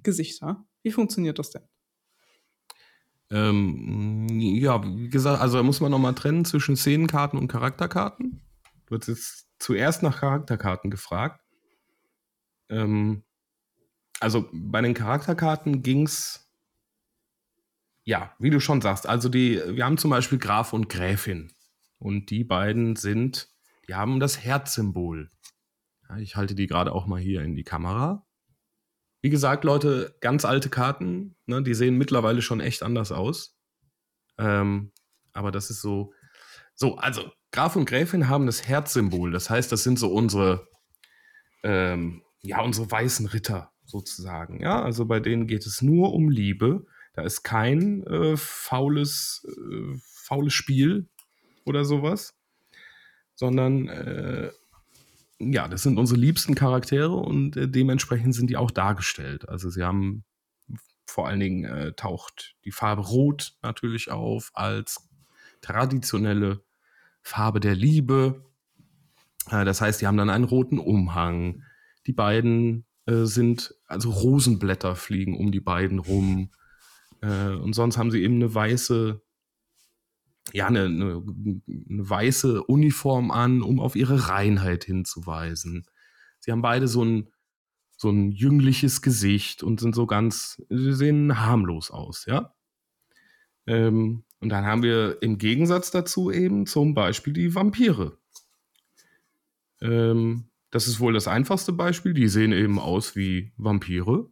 [0.03, 0.65] Gesichter.
[0.83, 1.69] Wie funktioniert das denn?
[3.31, 8.43] Ähm, ja, wie gesagt, also da muss man nochmal trennen zwischen Szenenkarten und Charakterkarten.
[8.87, 11.45] Du hast jetzt zuerst nach Charakterkarten gefragt.
[12.69, 13.23] Ähm,
[14.19, 16.51] also bei den Charakterkarten ging es
[18.05, 21.53] ja, wie du schon sagst, also die, wir haben zum Beispiel Graf und Gräfin.
[22.01, 23.51] Und die beiden sind,
[23.87, 25.31] die haben das Herzsymbol.
[26.09, 28.27] Ja, ich halte die gerade auch mal hier in die Kamera.
[29.21, 33.59] Wie gesagt, Leute, ganz alte Karten, ne, die sehen mittlerweile schon echt anders aus.
[34.39, 34.93] Ähm,
[35.33, 36.15] aber das ist so.
[36.75, 39.31] So, also Graf und Gräfin haben das Herzsymbol.
[39.31, 40.67] Das heißt, das sind so unsere,
[41.63, 44.63] ähm, ja, unsere weißen Ritter sozusagen.
[44.63, 46.87] Ja, also bei denen geht es nur um Liebe.
[47.13, 51.11] Da ist kein äh, faules, äh, faules Spiel
[51.71, 52.35] oder sowas,
[53.35, 54.51] sondern äh,
[55.39, 59.49] ja, das sind unsere liebsten Charaktere und äh, dementsprechend sind die auch dargestellt.
[59.49, 60.25] Also sie haben
[61.07, 65.09] vor allen Dingen äh, taucht die Farbe Rot natürlich auf als
[65.63, 66.63] traditionelle
[67.23, 68.45] Farbe der Liebe.
[69.51, 71.63] Äh, das heißt, die haben dann einen roten Umhang.
[72.07, 76.51] Die beiden sind, also Rosenblätter fliegen um die beiden rum.
[77.23, 79.21] Äh, und sonst haben sie eben eine weiße,
[80.53, 81.23] ja, eine, eine,
[81.67, 85.87] eine, weiße Uniform an, um auf ihre Reinheit hinzuweisen.
[86.39, 87.29] Sie haben beide so ein,
[87.97, 92.55] so ein jüngliches Gesicht und sind so ganz, sie sehen harmlos aus, ja.
[93.67, 98.19] Ähm, und dann haben wir im Gegensatz dazu eben zum Beispiel die Vampire.
[99.83, 102.15] Ähm, das ist wohl das einfachste Beispiel.
[102.15, 104.31] Die sehen eben aus wie Vampire.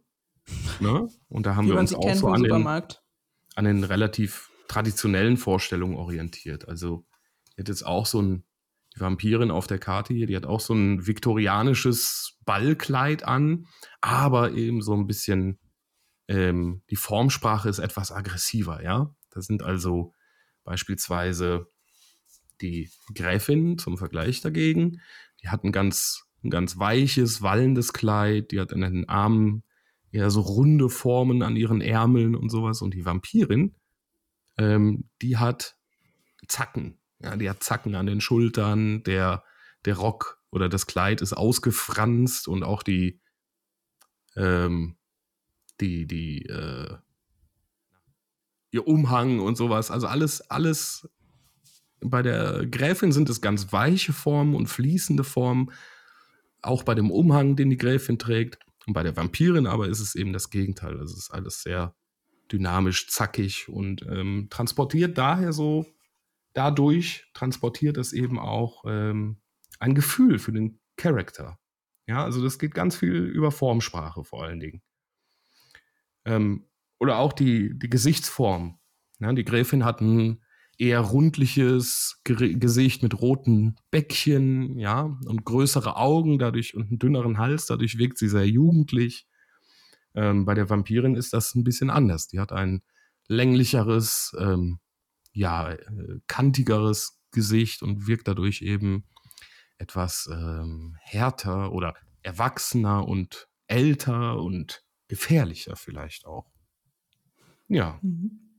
[0.79, 1.09] Ne?
[1.27, 5.97] Und da haben Wie wir uns auch so an den, an den relativ traditionellen Vorstellungen
[5.97, 6.69] orientiert.
[6.69, 7.05] Also,
[7.57, 8.45] die hat jetzt auch so ein,
[8.95, 13.65] die Vampirin auf der Karte hier, die hat auch so ein viktorianisches Ballkleid an,
[13.99, 15.59] aber eben so ein bisschen,
[16.29, 19.13] ähm, die Formsprache ist etwas aggressiver, ja.
[19.31, 20.13] Das sind also
[20.63, 21.67] beispielsweise
[22.61, 25.01] die Gräfin zum Vergleich dagegen.
[25.41, 29.63] Die hat ein ganz, ein ganz weiches, wallendes Kleid, die hat in den Armen
[30.11, 32.81] eher so runde Formen an ihren Ärmeln und sowas.
[32.81, 33.75] Und die Vampirin,
[34.59, 35.77] ähm, die hat
[36.47, 36.99] Zacken.
[37.21, 39.43] Ja, die hat Zacken an den Schultern, der,
[39.85, 43.21] der Rock oder das Kleid ist ausgefranst und auch die,
[44.35, 44.97] ähm,
[45.79, 46.97] die, die, äh,
[48.71, 49.91] ihr Umhang und sowas.
[49.91, 51.09] Also alles, alles
[52.01, 55.71] bei der Gräfin sind es ganz weiche Formen und fließende Formen.
[56.61, 58.59] Auch bei dem Umhang, den die Gräfin trägt.
[58.85, 60.99] Und bei der Vampirin aber ist es eben das Gegenteil.
[60.99, 61.95] Also es ist alles sehr
[62.51, 65.85] dynamisch, zackig und ähm, transportiert daher so,
[66.53, 69.37] dadurch transportiert es eben auch ähm,
[69.79, 71.59] ein Gefühl für den Charakter.
[72.07, 74.81] Ja, also das geht ganz viel über Formsprache vor allen Dingen.
[76.25, 76.65] Ähm,
[76.99, 78.79] oder auch die, die Gesichtsform.
[79.19, 80.43] Ja, die Gräfin hat ein
[80.77, 87.65] eher rundliches Gesicht mit roten Bäckchen, ja, und größere Augen dadurch und einen dünneren Hals,
[87.65, 89.27] dadurch wirkt sie sehr jugendlich.
[90.15, 92.27] Ähm, bei der Vampirin ist das ein bisschen anders.
[92.27, 92.81] Die hat ein
[93.27, 94.79] länglicheres, ähm,
[95.31, 99.05] ja, äh, kantigeres Gesicht und wirkt dadurch eben
[99.77, 106.51] etwas ähm, härter oder erwachsener und älter und gefährlicher vielleicht auch.
[107.67, 107.99] Ja.
[108.01, 108.49] Mhm.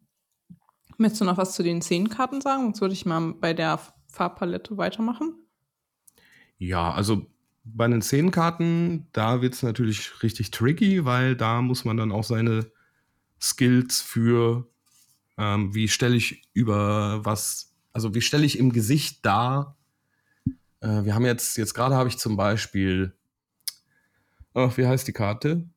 [0.98, 2.64] Möchtest du noch was zu den Szenenkarten sagen?
[2.64, 5.34] Sonst würde ich mal bei der Farbpalette weitermachen.
[6.58, 7.26] Ja, also
[7.74, 12.24] bei den Szenenkarten, da wird es natürlich richtig tricky, weil da muss man dann auch
[12.24, 12.70] seine
[13.40, 14.68] Skills für,
[15.38, 19.76] ähm, wie stelle ich über was, also wie stelle ich im Gesicht dar.
[20.80, 23.16] Äh, wir haben jetzt, jetzt gerade habe ich zum Beispiel,
[24.54, 25.68] ach, wie heißt die Karte?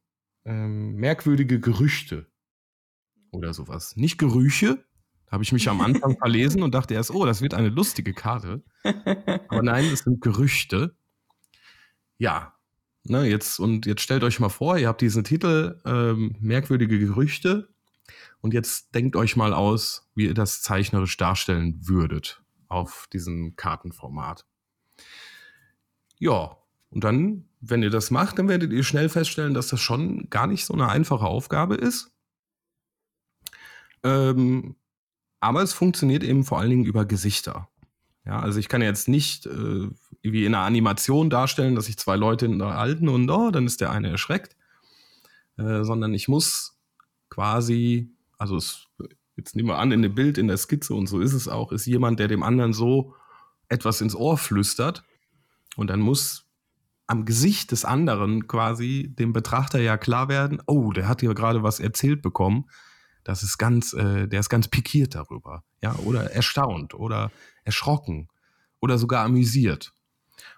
[0.46, 2.28] Ähm, merkwürdige Gerüchte
[3.32, 3.96] oder sowas.
[3.96, 4.84] Nicht Gerüche,
[5.34, 8.62] habe ich mich am Anfang verlesen und dachte erst, oh, das wird eine lustige Karte.
[9.48, 10.96] Aber nein, das sind Gerüchte.
[12.24, 12.54] Ja,
[13.04, 17.68] ne, jetzt und jetzt stellt euch mal vor, ihr habt diesen Titel ähm, merkwürdige Gerüchte
[18.40, 24.46] und jetzt denkt euch mal aus, wie ihr das zeichnerisch darstellen würdet auf diesem Kartenformat.
[26.18, 26.56] Ja,
[26.92, 30.48] und dann, wenn ihr das macht, dann werdet ihr schnell feststellen, dass das schon gar
[30.48, 32.14] nicht so eine einfache Aufgabe ist.
[34.02, 34.78] Ähm,
[35.42, 37.68] aber es funktioniert eben vor allen Dingen über Gesichter.
[38.26, 39.90] Ja, also ich kann jetzt nicht äh,
[40.22, 43.92] wie in einer Animation darstellen, dass sich zwei Leute unterhalten und oh, dann ist der
[43.92, 44.56] eine erschreckt,
[45.58, 46.80] äh, sondern ich muss
[47.30, 48.88] quasi, also es,
[49.36, 51.72] jetzt nehmen wir an, in dem Bild, in der Skizze und so ist es auch,
[51.72, 53.14] ist jemand, der dem anderen so
[53.68, 55.04] etwas ins Ohr flüstert.
[55.76, 56.46] Und dann muss
[57.08, 61.64] am Gesicht des anderen quasi dem Betrachter ja klar werden, oh, der hat hier gerade
[61.64, 62.66] was erzählt bekommen
[63.24, 67.32] das ist ganz, äh, der ist ganz pikiert darüber, ja, oder erstaunt oder
[67.64, 68.28] erschrocken
[68.80, 69.94] oder sogar amüsiert.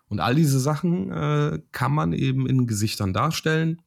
[0.08, 3.82] Und all diese Sachen äh, kann man eben in Gesichtern darstellen.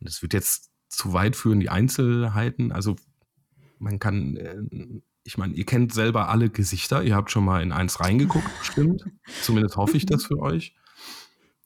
[0.00, 2.72] Und es wird jetzt zu weit führen, die Einzelheiten.
[2.72, 2.96] Also
[3.78, 4.56] man kann, äh,
[5.24, 7.02] ich meine, ihr kennt selber alle Gesichter.
[7.02, 9.04] Ihr habt schon mal in eins reingeguckt, bestimmt.
[9.42, 10.74] Zumindest hoffe ich das für euch.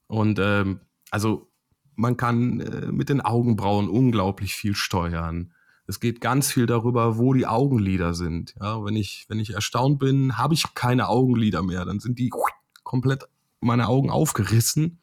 [0.07, 1.51] Und ähm, also
[1.95, 5.53] man kann äh, mit den Augenbrauen unglaublich viel steuern.
[5.87, 8.55] Es geht ganz viel darüber, wo die Augenlider sind.
[8.59, 11.85] Ja, wenn ich, wenn ich erstaunt bin, habe ich keine Augenlider mehr.
[11.85, 12.31] Dann sind die
[12.83, 13.25] komplett
[13.59, 14.99] meine Augen aufgerissen.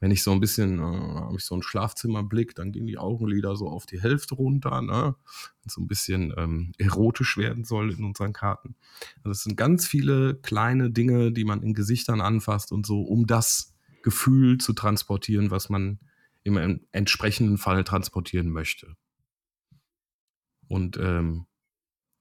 [0.00, 3.54] Wenn ich so ein bisschen, äh, habe ich so einen Schlafzimmerblick, dann gehen die Augenlider
[3.54, 5.14] so auf die Hälfte runter, ne?
[5.62, 8.74] Wenn so ein bisschen ähm, erotisch werden soll in unseren Karten.
[9.18, 13.28] Also es sind ganz viele kleine Dinge, die man in Gesichtern anfasst und so, um
[13.28, 16.00] das Gefühl zu transportieren, was man
[16.42, 18.96] im entsprechenden Fall transportieren möchte.
[20.72, 21.44] Und ähm,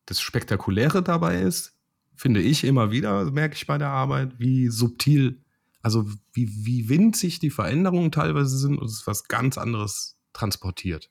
[0.08, 1.80] das Spektakuläre dabei ist,
[2.18, 5.42] finde ich immer wieder, merke ich bei der Arbeit, wie subtil,
[5.82, 11.10] also wie, wie winzig die Veränderungen teilweise sind und es ist was ganz anderes transportiert.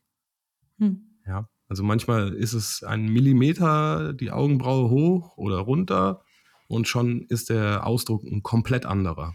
[0.76, 1.00] Hm.
[1.26, 6.22] Ja, also manchmal ist es ein Millimeter die Augenbraue hoch oder runter
[6.68, 9.34] und schon ist der Ausdruck ein komplett anderer.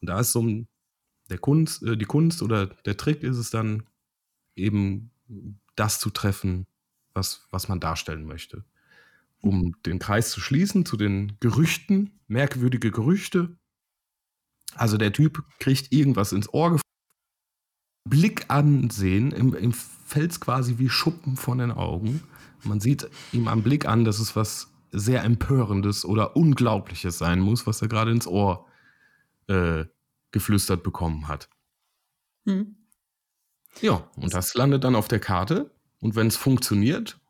[0.00, 0.66] Und da ist so ein,
[1.28, 3.84] der Kunst, äh, die Kunst oder der Trick ist es dann
[4.56, 5.12] eben
[5.76, 6.66] das zu treffen,
[7.14, 8.64] was, was man darstellen möchte.
[9.40, 13.56] Um den Kreis zu schließen zu den Gerüchten, merkwürdige Gerüchte.
[14.74, 16.80] Also der Typ kriegt irgendwas ins Ohr
[18.08, 22.22] Blick ansehen, im, im fällt quasi wie Schuppen von den Augen.
[22.64, 27.66] Man sieht ihm am Blick an, dass es was sehr Empörendes oder Unglaubliches sein muss,
[27.66, 28.66] was er gerade ins Ohr
[29.46, 29.84] äh,
[30.32, 31.48] geflüstert bekommen hat.
[32.46, 32.76] Hm.
[33.80, 37.20] Ja, und das landet dann auf der Karte und wenn es funktioniert,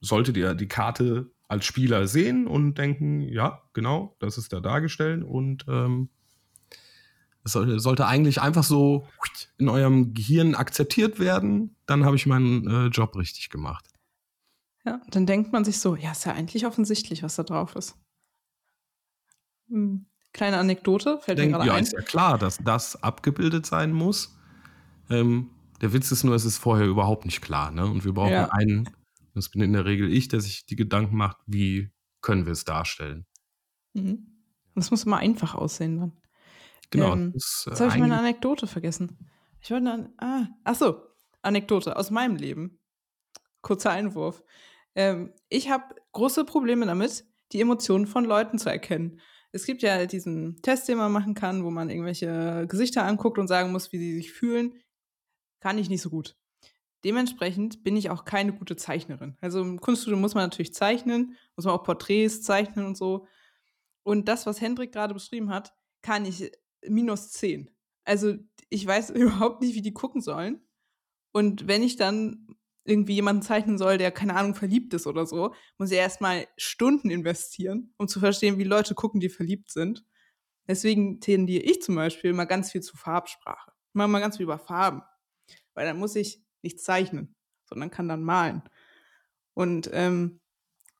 [0.00, 5.24] solltet ihr die Karte als Spieler sehen und denken, ja, genau, das ist da dargestellt
[5.24, 6.10] und ähm,
[7.44, 9.06] es sollte eigentlich einfach so
[9.56, 13.86] in eurem Gehirn akzeptiert werden, dann habe ich meinen äh, Job richtig gemacht.
[14.84, 17.96] Ja, dann denkt man sich so, ja, ist ja eigentlich offensichtlich, was da drauf ist.
[19.68, 21.84] Hm, kleine Anekdote, fällt Denk, mir gerade ja, ein.
[21.84, 24.36] Ja, ist ja klar, dass das abgebildet sein muss.
[25.10, 27.70] Ähm, der Witz ist nur, es ist vorher überhaupt nicht klar.
[27.70, 27.86] Ne?
[27.86, 28.50] Und wir brauchen ja.
[28.50, 28.88] einen,
[29.34, 32.64] das bin in der Regel ich, der sich die Gedanken macht, wie können wir es
[32.64, 33.26] darstellen.
[33.94, 34.26] Mhm.
[34.74, 36.12] Das muss immer einfach aussehen dann.
[36.90, 37.12] Genau.
[37.12, 39.18] Ähm, das, äh, jetzt habe ich meine Anekdote vergessen.
[39.60, 41.02] Ich wollte eine, ah, ach so,
[41.42, 42.78] Anekdote aus meinem Leben.
[43.60, 44.42] Kurzer Einwurf.
[44.94, 49.20] Ähm, ich habe große Probleme damit, die Emotionen von Leuten zu erkennen.
[49.50, 53.48] Es gibt ja diesen Test, den man machen kann, wo man irgendwelche Gesichter anguckt und
[53.48, 54.74] sagen muss, wie sie sich fühlen
[55.60, 56.36] kann ich nicht so gut.
[57.04, 59.36] Dementsprechend bin ich auch keine gute Zeichnerin.
[59.40, 63.26] Also im Kunststudium muss man natürlich zeichnen, muss man auch Porträts zeichnen und so.
[64.02, 66.50] Und das, was Hendrik gerade beschrieben hat, kann ich
[66.86, 67.70] minus 10.
[68.04, 68.34] Also
[68.68, 70.60] ich weiß überhaupt nicht, wie die gucken sollen.
[71.32, 72.48] Und wenn ich dann
[72.84, 77.10] irgendwie jemanden zeichnen soll, der keine Ahnung verliebt ist oder so, muss ich erstmal Stunden
[77.10, 80.04] investieren, um zu verstehen, wie Leute gucken, die verliebt sind.
[80.66, 83.72] Deswegen tendiere ich zum Beispiel mal ganz viel zu Farbsprache.
[83.88, 85.02] Ich mache mal ganz viel über Farben
[85.78, 88.62] weil dann muss ich nicht zeichnen, sondern kann dann malen.
[89.54, 90.40] Und ähm,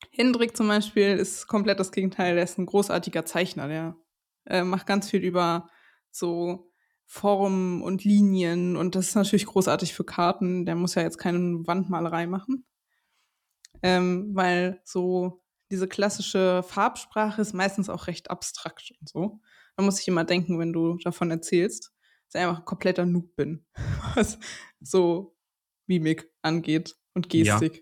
[0.09, 2.35] Hendrik zum Beispiel ist komplett das Gegenteil.
[2.35, 3.67] Der ist ein großartiger Zeichner.
[3.67, 3.97] Der
[4.45, 5.69] äh, macht ganz viel über
[6.11, 6.71] so
[7.05, 8.77] Formen und Linien.
[8.77, 10.65] Und das ist natürlich großartig für Karten.
[10.65, 12.65] Der muss ja jetzt keine Wandmalerei machen.
[13.83, 19.41] Ähm, weil so diese klassische Farbsprache ist meistens auch recht abstrakt und so.
[19.75, 21.91] Da muss ich immer denken, wenn du davon erzählst,
[22.31, 23.65] dass ich einfach ein kompletter Noob bin,
[24.15, 24.39] was
[24.79, 25.35] so
[25.87, 27.75] Mimik angeht und Gestik.
[27.75, 27.81] Ja.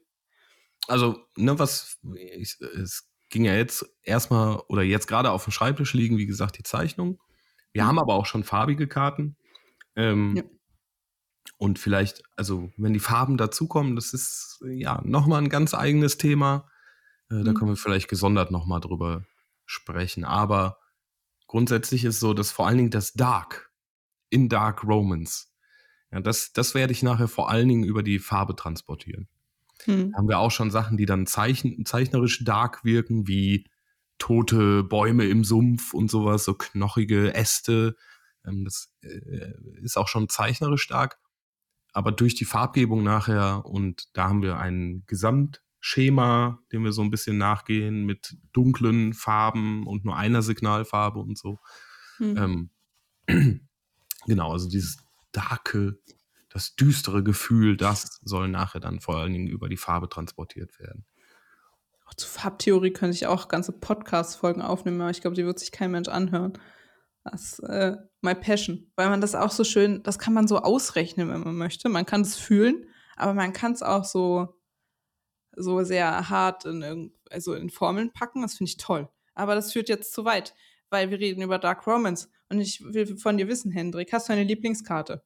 [0.88, 5.94] Also, ne, was, ich, es ging ja jetzt erstmal oder jetzt gerade auf dem Schreibtisch
[5.94, 7.22] liegen, wie gesagt, die Zeichnung.
[7.74, 7.88] Wir mhm.
[7.88, 9.36] haben aber auch schon farbige Karten.
[9.96, 10.44] Ähm, ja.
[11.58, 16.70] Und vielleicht, also wenn die Farben dazukommen, das ist ja nochmal ein ganz eigenes Thema.
[17.30, 17.56] Äh, da mhm.
[17.56, 19.26] können wir vielleicht gesondert nochmal drüber
[19.66, 20.24] sprechen.
[20.24, 20.78] Aber
[21.48, 23.67] grundsätzlich ist so, dass vor allen Dingen das Dark
[24.30, 25.52] in Dark Romans,
[26.12, 29.28] ja, das, das werde ich nachher vor allen Dingen über die Farbe transportieren.
[29.86, 30.14] Mhm.
[30.16, 33.66] haben wir auch schon Sachen, die dann zeichen, zeichnerisch dark wirken, wie
[34.18, 37.96] tote Bäume im Sumpf und sowas, so knochige Äste.
[38.46, 41.20] Ähm, das äh, ist auch schon zeichnerisch stark.
[41.94, 47.10] Aber durch die Farbgebung nachher und da haben wir ein Gesamtschema, dem wir so ein
[47.10, 51.60] bisschen nachgehen mit dunklen Farben und nur einer Signalfarbe und so.
[52.20, 52.70] Mhm.
[53.28, 53.60] Ähm,
[54.28, 54.98] genau, also dieses
[55.32, 55.98] darke,
[56.50, 61.06] das düstere Gefühl, das soll nachher dann vor allen Dingen über die Farbe transportiert werden.
[62.16, 65.92] Zu Farbtheorie könnte ich auch ganze Podcast-Folgen aufnehmen, aber ich glaube, die wird sich kein
[65.92, 66.54] Mensch anhören.
[67.24, 70.60] Das ist äh, my passion, weil man das auch so schön, das kann man so
[70.60, 71.90] ausrechnen, wenn man möchte.
[71.90, 72.86] Man kann es fühlen,
[73.18, 74.60] aber man kann es auch so,
[75.56, 78.42] so sehr hart in, also in Formeln packen.
[78.42, 79.10] Das finde ich toll.
[79.36, 80.56] Aber das führt jetzt zu weit,
[80.90, 82.30] weil wir reden über Dark Romance.
[82.50, 85.24] Und ich will von dir wissen, Hendrik, hast du eine Lieblingskarte?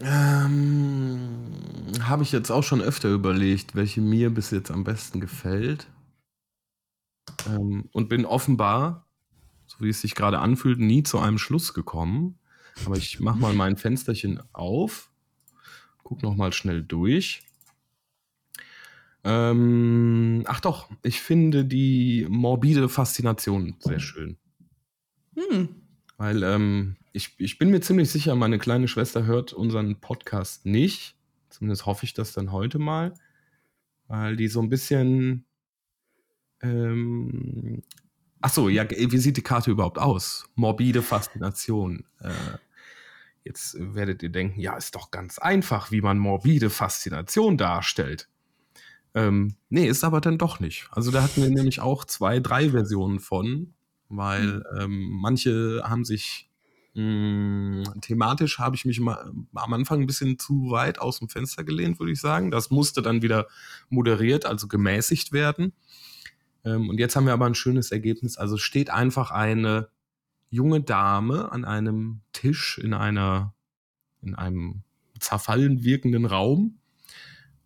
[0.00, 1.52] Ähm,
[2.00, 5.86] Habe ich jetzt auch schon öfter überlegt, welche mir bis jetzt am besten gefällt.
[7.48, 9.06] Ähm, und bin offenbar,
[9.66, 12.38] so wie es sich gerade anfühlt, nie zu einem Schluss gekommen.
[12.84, 15.10] Aber ich mache mal mein Fensterchen auf,
[16.02, 17.42] guck noch mal schnell durch.
[19.28, 24.38] Ähm, ach doch, ich finde die morbide Faszination sehr schön.
[25.34, 25.68] Hm.
[26.16, 31.16] Weil ähm, ich, ich bin mir ziemlich sicher, meine kleine Schwester hört unseren Podcast nicht.
[31.50, 33.14] Zumindest hoffe ich das dann heute mal.
[34.06, 35.44] Weil die so ein bisschen.
[36.62, 37.82] Ähm,
[38.40, 40.48] ach so, ja, wie sieht die Karte überhaupt aus?
[40.54, 42.04] Morbide Faszination.
[42.20, 42.30] Äh,
[43.44, 48.28] jetzt werdet ihr denken, ja, ist doch ganz einfach, wie man morbide Faszination darstellt.
[49.16, 50.88] Ähm, nee, ist aber dann doch nicht.
[50.92, 53.72] Also da hatten wir nämlich auch zwei, drei Versionen von,
[54.10, 54.78] weil hm.
[54.78, 56.50] ähm, manche haben sich
[56.94, 61.64] hm, thematisch habe ich mich mal am Anfang ein bisschen zu weit aus dem Fenster
[61.64, 62.50] gelehnt, würde ich sagen.
[62.50, 63.46] Das musste dann wieder
[63.88, 65.72] moderiert, also gemäßigt werden.
[66.64, 68.36] Ähm, und jetzt haben wir aber ein schönes Ergebnis.
[68.36, 69.88] Also steht einfach eine
[70.50, 73.54] junge Dame an einem Tisch in einer,
[74.20, 74.82] in einem
[75.20, 76.78] zerfallen wirkenden Raum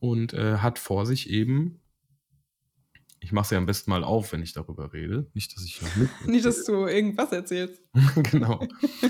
[0.00, 1.80] und äh, hat vor sich eben
[3.20, 5.26] ich mache es ja am besten mal auf, wenn ich darüber rede.
[5.34, 6.10] Nicht, dass ich noch mit.
[6.26, 7.82] Nicht, dass du irgendwas erzählst.
[8.30, 8.66] genau.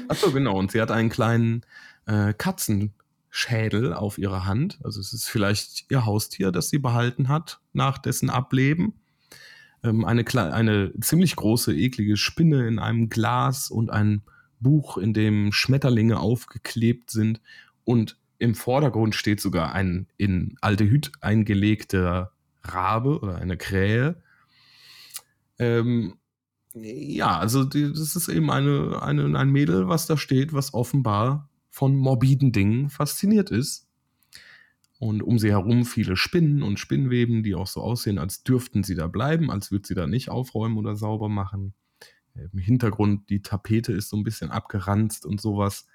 [0.08, 0.58] Achso, genau.
[0.58, 1.62] Und sie hat einen kleinen
[2.06, 4.80] äh, Katzenschädel auf ihrer Hand.
[4.82, 8.94] Also es ist vielleicht ihr Haustier, das sie behalten hat nach dessen Ableben.
[9.84, 14.22] Ähm, eine, eine ziemlich große, eklige Spinne in einem Glas und ein
[14.58, 17.40] Buch, in dem Schmetterlinge aufgeklebt sind.
[17.84, 24.22] Und im Vordergrund steht sogar ein in Aldehyd eingelegter Rabe oder eine Krähe.
[25.58, 26.14] Ähm,
[26.72, 31.50] ja, also die, das ist eben eine, eine, ein Mädel, was da steht, was offenbar
[31.68, 33.86] von morbiden Dingen fasziniert ist.
[34.98, 38.94] Und um sie herum viele Spinnen und Spinnweben, die auch so aussehen, als dürften sie
[38.94, 41.74] da bleiben, als würde sie da nicht aufräumen oder sauber machen.
[42.34, 45.86] Im Hintergrund, die Tapete ist so ein bisschen abgeranzt und sowas.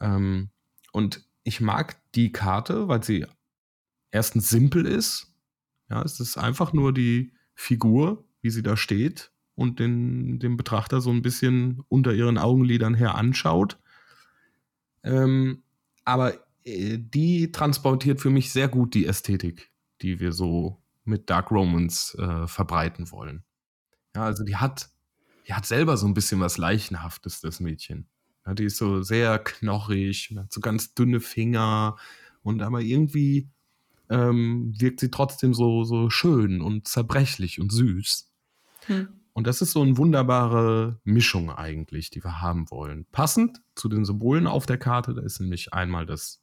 [0.00, 0.50] Ähm,
[0.92, 3.26] und ich mag die Karte, weil sie
[4.10, 5.30] erstens simpel ist
[5.90, 11.00] ja, es ist einfach nur die Figur, wie sie da steht und den, den Betrachter
[11.00, 13.78] so ein bisschen unter ihren Augenlidern her anschaut.
[15.02, 15.64] Ähm,
[16.04, 16.34] aber
[16.64, 22.14] äh, die transportiert für mich sehr gut die Ästhetik, die wir so mit Dark Romans
[22.14, 23.44] äh, verbreiten wollen.
[24.14, 24.90] Ja, also die hat,
[25.48, 28.08] die hat selber so ein bisschen was Leichenhaftes, das Mädchen.
[28.50, 31.96] Ja, die ist so sehr knochig, hat so ganz dünne Finger
[32.42, 33.48] und aber irgendwie
[34.08, 38.28] ähm, wirkt sie trotzdem so, so schön und zerbrechlich und süß.
[38.86, 39.08] Hm.
[39.34, 43.06] Und das ist so eine wunderbare Mischung eigentlich, die wir haben wollen.
[43.12, 46.42] Passend zu den Symbolen auf der Karte, da ist nämlich einmal das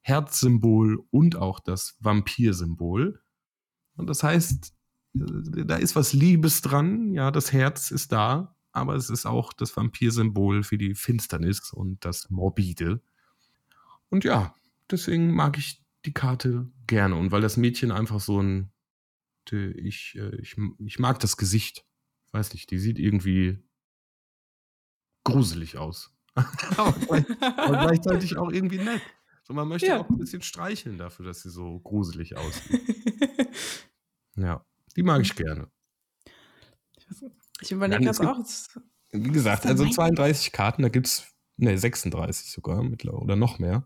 [0.00, 3.20] Herzsymbol und auch das Vampirsymbol.
[3.96, 4.72] Und das heißt,
[5.16, 7.12] äh, da ist was Liebes dran.
[7.12, 12.04] Ja, das Herz ist da, aber es ist auch das Vampirsymbol für die Finsternis und
[12.04, 13.00] das Morbide.
[14.08, 14.54] Und ja,
[14.90, 17.16] deswegen mag ich die Karte gerne.
[17.16, 18.72] Und weil das Mädchen einfach so ein.
[19.50, 21.84] Ich, äh, ich, ich mag das Gesicht.
[22.30, 23.58] Weiß nicht, die sieht irgendwie
[25.24, 26.14] gruselig aus.
[26.76, 29.02] aber, gleichzeitig auch irgendwie nett.
[29.42, 30.00] So, man möchte ja.
[30.00, 32.80] auch ein bisschen streicheln dafür, dass sie so gruselig aussieht.
[34.36, 34.64] ja.
[34.96, 35.70] Die mag ich gerne.
[37.62, 38.38] Ich überlege das auch.
[39.12, 43.84] Wie gesagt, also 32 Karten, da gibt es, ne, 36 sogar mittlerweile oder noch mehr.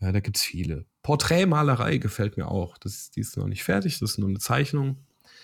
[0.00, 0.84] Ja, da gibt es viele.
[1.02, 2.76] Porträtmalerei gefällt mir auch.
[2.78, 4.96] Das, die ist noch nicht fertig, das ist nur eine Zeichnung.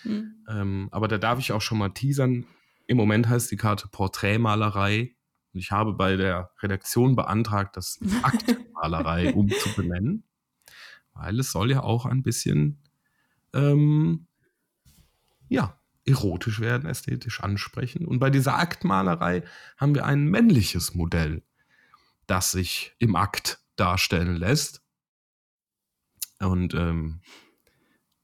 [0.02, 0.34] Hm.
[0.48, 2.44] Ähm, aber da darf ich auch schon mal teasern.
[2.86, 5.14] Im Moment heißt die Karte Porträtmalerei.
[5.54, 10.24] Und ich habe bei der Redaktion beantragt, das Aktmalerei umzubenennen.
[11.14, 12.78] Weil es soll ja auch ein bisschen
[13.54, 14.26] ähm,
[15.48, 15.77] ja,
[16.08, 18.06] erotisch werden, ästhetisch ansprechen.
[18.06, 19.42] Und bei dieser Aktmalerei
[19.76, 21.42] haben wir ein männliches Modell,
[22.26, 24.82] das sich im Akt darstellen lässt.
[26.40, 27.20] Und ähm,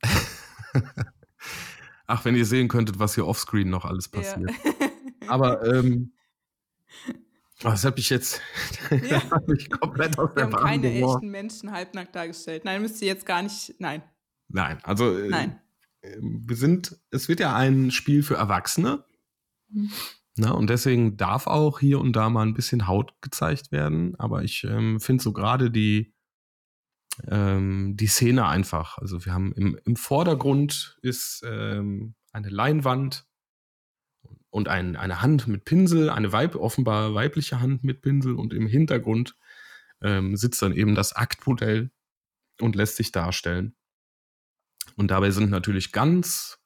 [2.06, 4.50] ach, wenn ihr sehen könntet, was hier offscreen noch alles passiert.
[4.50, 4.88] Ja.
[5.28, 6.12] Aber ähm,
[7.64, 8.40] oh, das habe ich jetzt
[8.90, 9.22] ja.
[9.30, 12.64] hab ich komplett aus Wir der haben Bahn keine echten Menschen halbnackt dargestellt.
[12.64, 13.74] Nein, müsst ihr jetzt gar nicht.
[13.78, 14.02] Nein.
[14.48, 15.60] Nein, also äh, Nein.
[16.04, 19.04] Ähm, wir sind, es wird ja ein Spiel für Erwachsene.
[19.68, 19.90] Mhm.
[20.36, 24.16] Na, und deswegen darf auch hier und da mal ein bisschen Haut gezeigt werden.
[24.16, 26.12] Aber ich ähm, finde so gerade die,
[27.28, 28.98] ähm, die Szene einfach.
[28.98, 33.26] Also wir haben im, im Vordergrund ist ähm, eine Leinwand
[34.50, 38.66] und ein, eine Hand mit Pinsel, eine Weib, offenbar weibliche Hand mit Pinsel und im
[38.66, 39.36] Hintergrund
[40.02, 41.90] ähm, sitzt dann eben das Aktmodell
[42.60, 43.76] und lässt sich darstellen.
[44.96, 46.58] Und dabei sind natürlich ganz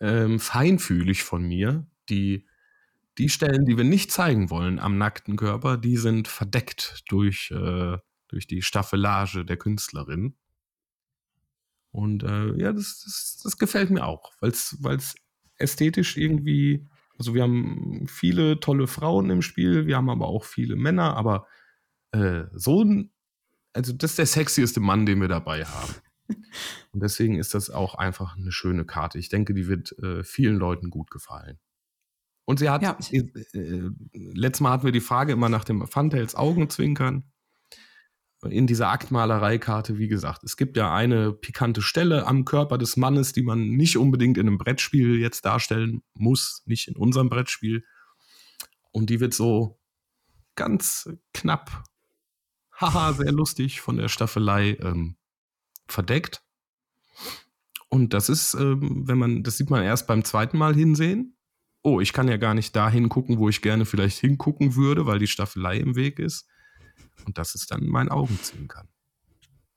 [0.00, 2.46] ähm, feinfühlig von mir die,
[3.18, 7.98] die Stellen, die wir nicht zeigen wollen am nackten Körper, die sind verdeckt durch, äh,
[8.28, 10.36] durch die Staffelage der Künstlerin.
[11.92, 15.14] Und äh, ja, das, das, das, gefällt mir auch, weil es
[15.58, 16.88] ästhetisch irgendwie,
[17.18, 21.46] also wir haben viele tolle Frauen im Spiel, wir haben aber auch viele Männer, aber
[22.10, 23.12] äh, so ein,
[23.72, 25.94] also das ist der sexieste Mann, den wir dabei haben.
[26.92, 29.18] Und deswegen ist das auch einfach eine schöne Karte.
[29.18, 31.58] Ich denke, die wird äh, vielen Leuten gut gefallen.
[32.44, 32.96] Und sie hat, ja.
[33.10, 33.18] äh,
[33.52, 37.24] äh, letztes Mal hatten wir die Frage immer nach dem Funtails Augenzwinkern.
[38.42, 43.32] In dieser Aktmalereikarte, wie gesagt, es gibt ja eine pikante Stelle am Körper des Mannes,
[43.32, 47.84] die man nicht unbedingt in einem Brettspiel jetzt darstellen muss, nicht in unserem Brettspiel.
[48.92, 49.80] Und die wird so
[50.56, 51.84] ganz knapp,
[52.78, 55.16] haha, sehr lustig von der Staffelei ähm,
[55.86, 56.42] verdeckt.
[57.88, 61.36] Und das ist, ähm, wenn man, das sieht man erst beim zweiten Mal hinsehen.
[61.82, 65.18] Oh, ich kann ja gar nicht da hingucken, wo ich gerne vielleicht hingucken würde, weil
[65.18, 66.48] die Staffelei im Weg ist.
[67.26, 68.88] Und das ist dann mein Augenzwinkern.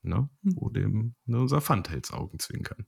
[0.02, 0.30] Ne?
[0.44, 0.56] Hm.
[0.56, 2.88] Wo dem ne, unser Funtails Augenzwinkern.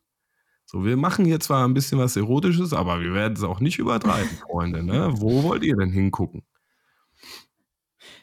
[0.65, 3.79] So, wir machen hier zwar ein bisschen was Erotisches, aber wir werden es auch nicht
[3.79, 4.83] übertreiben, Freunde.
[4.83, 5.11] Ne?
[5.17, 6.43] Wo wollt ihr denn hingucken?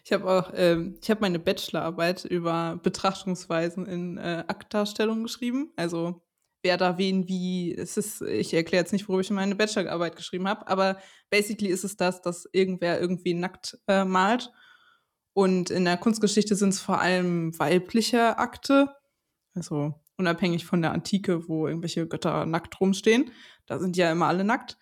[0.07, 5.73] Ich habe auch, ähm, ich habe meine Bachelorarbeit über Betrachtungsweisen in äh, Aktdarstellung geschrieben.
[5.75, 6.23] Also
[6.63, 10.47] wer da wen wie, es ist, ich erkläre jetzt nicht, worüber ich meine Bachelorarbeit geschrieben
[10.47, 14.53] habe, aber basically ist es das, dass irgendwer irgendwie nackt äh, malt.
[15.33, 18.95] Und in der Kunstgeschichte sind es vor allem weibliche Akte,
[19.55, 23.33] also unabhängig von der Antike, wo irgendwelche Götter nackt rumstehen.
[23.67, 24.79] Da sind ja immer alle nackt.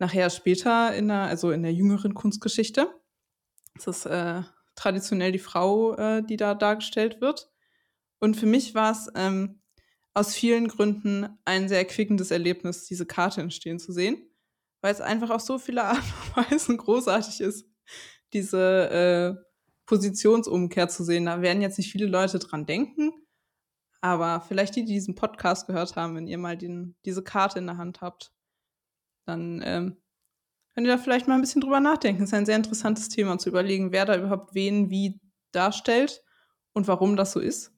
[0.00, 2.92] Nachher später in der, also in der jüngeren Kunstgeschichte
[3.78, 4.42] es ist äh,
[4.74, 7.50] traditionell die Frau, äh, die da dargestellt wird.
[8.20, 9.60] Und für mich war es ähm,
[10.14, 14.30] aus vielen Gründen ein sehr erquickendes Erlebnis, diese Karte entstehen zu sehen,
[14.80, 17.66] weil es einfach auf so viele Art und Weisen großartig ist,
[18.32, 19.44] diese äh,
[19.86, 21.26] Positionsumkehr zu sehen.
[21.26, 23.12] Da werden jetzt nicht viele Leute dran denken,
[24.00, 27.66] aber vielleicht die, die diesen Podcast gehört haben, wenn ihr mal den, diese Karte in
[27.66, 28.32] der Hand habt,
[29.26, 30.01] dann ähm,
[30.74, 32.22] Könnt ihr da vielleicht mal ein bisschen drüber nachdenken.
[32.22, 35.20] Das ist ein sehr interessantes Thema zu überlegen, wer da überhaupt wen wie
[35.52, 36.22] darstellt
[36.72, 37.72] und warum das so ist.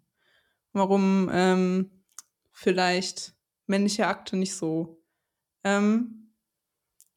[0.73, 2.05] Warum ähm,
[2.53, 3.35] vielleicht
[3.67, 5.03] männliche Akte nicht so
[5.65, 6.25] ähm,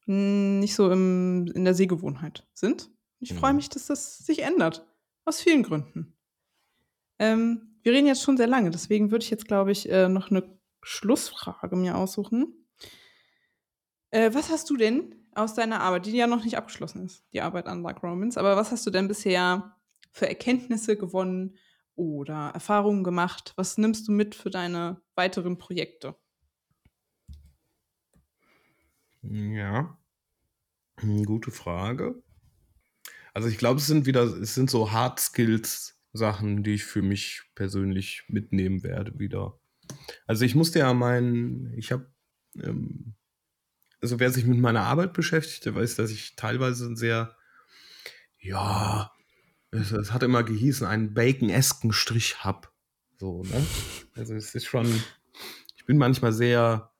[0.06, 2.90] nicht so im, in der Sehgewohnheit sind.
[3.20, 3.56] Ich freue mhm.
[3.56, 4.86] mich, dass das sich ändert.
[5.24, 6.16] Aus vielen Gründen.
[7.18, 10.30] Ähm, wir reden jetzt schon sehr lange, deswegen würde ich jetzt, glaube ich, äh, noch
[10.30, 12.68] eine Schlussfrage mir aussuchen.
[14.10, 17.40] Äh, was hast du denn aus deiner Arbeit, die ja noch nicht abgeschlossen ist, die
[17.40, 19.76] Arbeit an Dark Romans, aber was hast du denn bisher
[20.12, 21.56] für Erkenntnisse gewonnen
[21.94, 23.52] oder Erfahrungen gemacht?
[23.56, 26.16] Was nimmst du mit für deine weiteren Projekte?
[29.22, 29.98] Ja,
[31.00, 32.22] hm, gute Frage.
[33.34, 37.02] Also ich glaube, es sind wieder, es sind so Hard Skills Sachen, die ich für
[37.02, 39.60] mich persönlich mitnehmen werde wieder.
[40.26, 42.12] Also ich musste ja meinen, ich habe,
[42.62, 43.14] ähm,
[44.00, 47.36] also wer sich mit meiner Arbeit beschäftigt, der weiß, dass ich teilweise ein sehr,
[48.38, 49.10] ja,
[49.70, 52.72] es, es hat immer gehießen, einen bacon-esken Strich hab.
[53.18, 53.66] So, ne?
[54.14, 54.86] Also es ist schon,
[55.76, 56.92] ich bin manchmal sehr,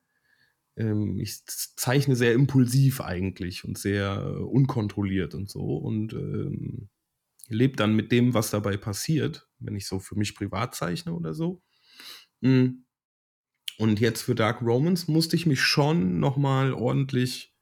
[0.76, 6.88] ähm, ich zeichne sehr impulsiv eigentlich und sehr äh, unkontrolliert und so und ähm,
[7.48, 11.34] lebe dann mit dem, was dabei passiert, wenn ich so für mich privat zeichne oder
[11.34, 11.62] so.
[12.40, 12.84] Mm.
[13.78, 17.54] Und jetzt für Dark Romans musste ich mich schon nochmal ordentlich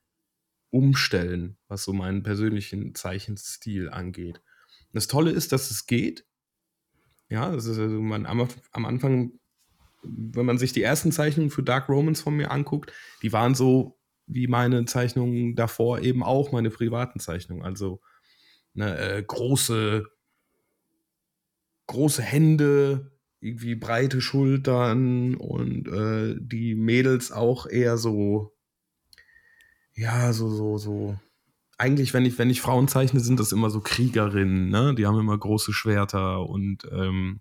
[0.70, 4.40] umstellen, was so meinen persönlichen Zeichenstil angeht.
[4.92, 6.24] Das Tolle ist, dass es geht.
[7.28, 9.32] Ja, das ist also man am, am Anfang,
[10.02, 12.92] wenn man sich die ersten Zeichnungen für Dark Romans von mir anguckt,
[13.22, 17.62] die waren so wie meine Zeichnungen davor eben auch meine privaten Zeichnungen.
[17.62, 18.00] Also
[18.72, 20.06] ne, äh, große,
[21.88, 28.54] große Hände, irgendwie breite Schultern und äh, die Mädels auch eher so,
[29.94, 31.18] ja, so, so, so.
[31.78, 34.94] Eigentlich, wenn ich, wenn ich Frauen zeichne, sind das immer so Kriegerinnen, ne?
[34.94, 37.40] Die haben immer große Schwerter und ähm,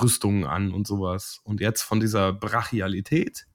[0.00, 1.40] Rüstungen an und sowas.
[1.44, 3.46] Und jetzt von dieser Brachialität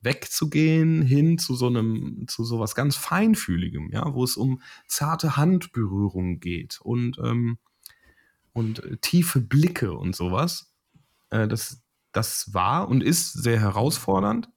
[0.00, 6.40] wegzugehen hin zu so einem, zu sowas ganz Feinfühligem, ja, wo es um zarte Handberührungen
[6.40, 7.58] geht und, ähm,
[8.52, 10.74] und äh, tiefe Blicke und sowas.
[11.30, 11.82] Äh, das,
[12.12, 14.48] das war und ist sehr herausfordernd.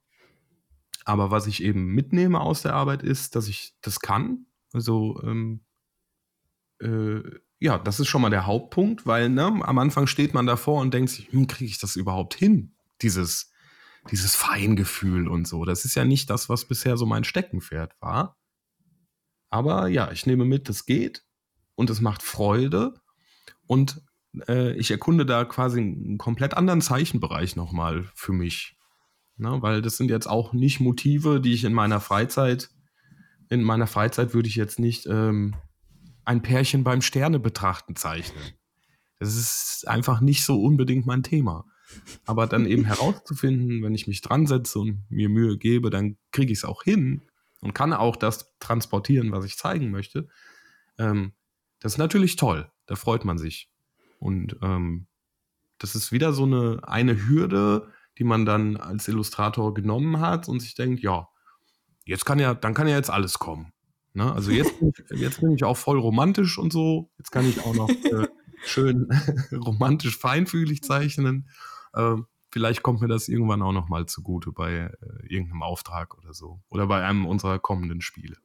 [1.04, 4.46] Aber was ich eben mitnehme aus der Arbeit ist, dass ich das kann.
[4.72, 5.64] Also, ähm,
[6.80, 7.20] äh,
[7.58, 10.92] ja, das ist schon mal der Hauptpunkt, weil ne, am Anfang steht man davor und
[10.94, 12.74] denkt sich, hm, kriege ich das überhaupt hin?
[13.02, 13.52] Dieses,
[14.10, 15.64] dieses Feingefühl und so.
[15.64, 18.36] Das ist ja nicht das, was bisher so mein Steckenpferd war.
[19.50, 21.24] Aber ja, ich nehme mit, es geht
[21.74, 22.94] und es macht Freude
[23.66, 24.02] und
[24.48, 28.76] äh, ich erkunde da quasi einen komplett anderen Zeichenbereich nochmal für mich.
[29.36, 29.58] Ne?
[29.60, 32.70] Weil das sind jetzt auch nicht Motive, die ich in meiner Freizeit,
[33.48, 35.54] in meiner Freizeit würde ich jetzt nicht ähm,
[36.24, 38.42] ein Pärchen beim Sterne betrachten zeichnen.
[39.18, 41.66] Das ist einfach nicht so unbedingt mein Thema.
[42.24, 46.52] Aber dann eben herauszufinden, wenn ich mich dran setze und mir Mühe gebe, dann kriege
[46.52, 47.22] ich es auch hin
[47.60, 50.28] und kann auch das transportieren, was ich zeigen möchte.
[50.98, 51.32] Ähm,
[51.80, 52.70] das ist natürlich toll.
[52.92, 53.70] Da freut man sich.
[54.18, 55.06] Und ähm,
[55.78, 60.60] das ist wieder so eine, eine Hürde, die man dann als Illustrator genommen hat und
[60.60, 61.26] sich denkt, ja,
[62.04, 63.72] jetzt kann ja, dann kann ja jetzt alles kommen.
[64.12, 64.30] Ne?
[64.30, 64.74] Also jetzt,
[65.08, 67.10] jetzt bin ich auch voll romantisch und so.
[67.16, 68.28] Jetzt kann ich auch noch äh,
[68.62, 69.08] schön
[69.52, 71.48] romantisch feinfühlig zeichnen.
[71.96, 74.90] Ähm, vielleicht kommt mir das irgendwann auch noch mal zugute bei äh,
[75.30, 76.60] irgendeinem Auftrag oder so.
[76.68, 78.36] Oder bei einem unserer kommenden Spiele.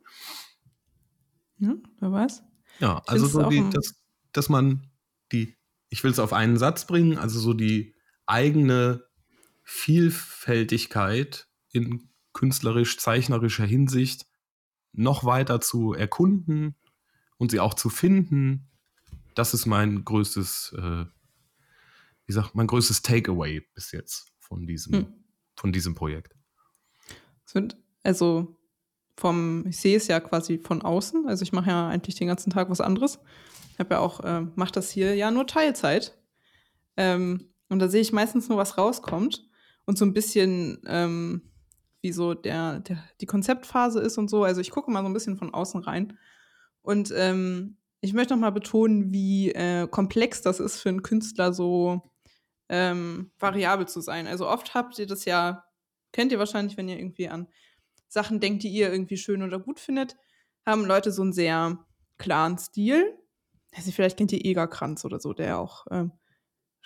[1.58, 2.44] Ja, wer weiß.
[2.80, 4.90] Ja, also so die, dass, dass man
[5.32, 5.58] die,
[5.90, 9.04] ich will es auf einen Satz bringen, also so die eigene
[9.64, 14.26] Vielfältigkeit in künstlerisch-zeichnerischer Hinsicht
[14.94, 16.76] noch weiter zu erkunden
[17.38, 18.70] und sie auch zu finden,
[19.36, 21.06] das ist mein größtes äh,
[22.28, 25.14] wie gesagt, mein größtes Takeaway bis jetzt von diesem, hm.
[25.56, 26.36] von diesem Projekt.
[28.04, 28.58] Also
[29.16, 31.28] vom, ich sehe es ja quasi von außen.
[31.28, 33.20] Also ich mache ja eigentlich den ganzen Tag was anderes.
[33.78, 36.18] Ich habe ja auch, äh, mache das hier ja nur Teilzeit.
[36.98, 39.48] Ähm, und da sehe ich meistens nur, was rauskommt.
[39.86, 41.44] Und so ein bisschen, ähm,
[42.02, 44.44] wie so der, der, die Konzeptphase ist und so.
[44.44, 46.18] Also ich gucke mal so ein bisschen von außen rein.
[46.82, 51.54] Und ähm, ich möchte noch mal betonen, wie äh, komplex das ist für einen Künstler,
[51.54, 52.02] so
[52.70, 54.26] ähm, variabel zu sein.
[54.26, 55.66] Also oft habt ihr das ja,
[56.14, 57.48] kennt ihr wahrscheinlich, wenn ihr irgendwie an
[58.08, 60.18] Sachen denkt, die ihr irgendwie schön oder gut findet,
[60.66, 61.86] haben Leute so einen sehr
[62.18, 63.16] klaren Stil.
[63.76, 66.12] Also vielleicht kennt ihr Egerkranz oder so, der auch ähm,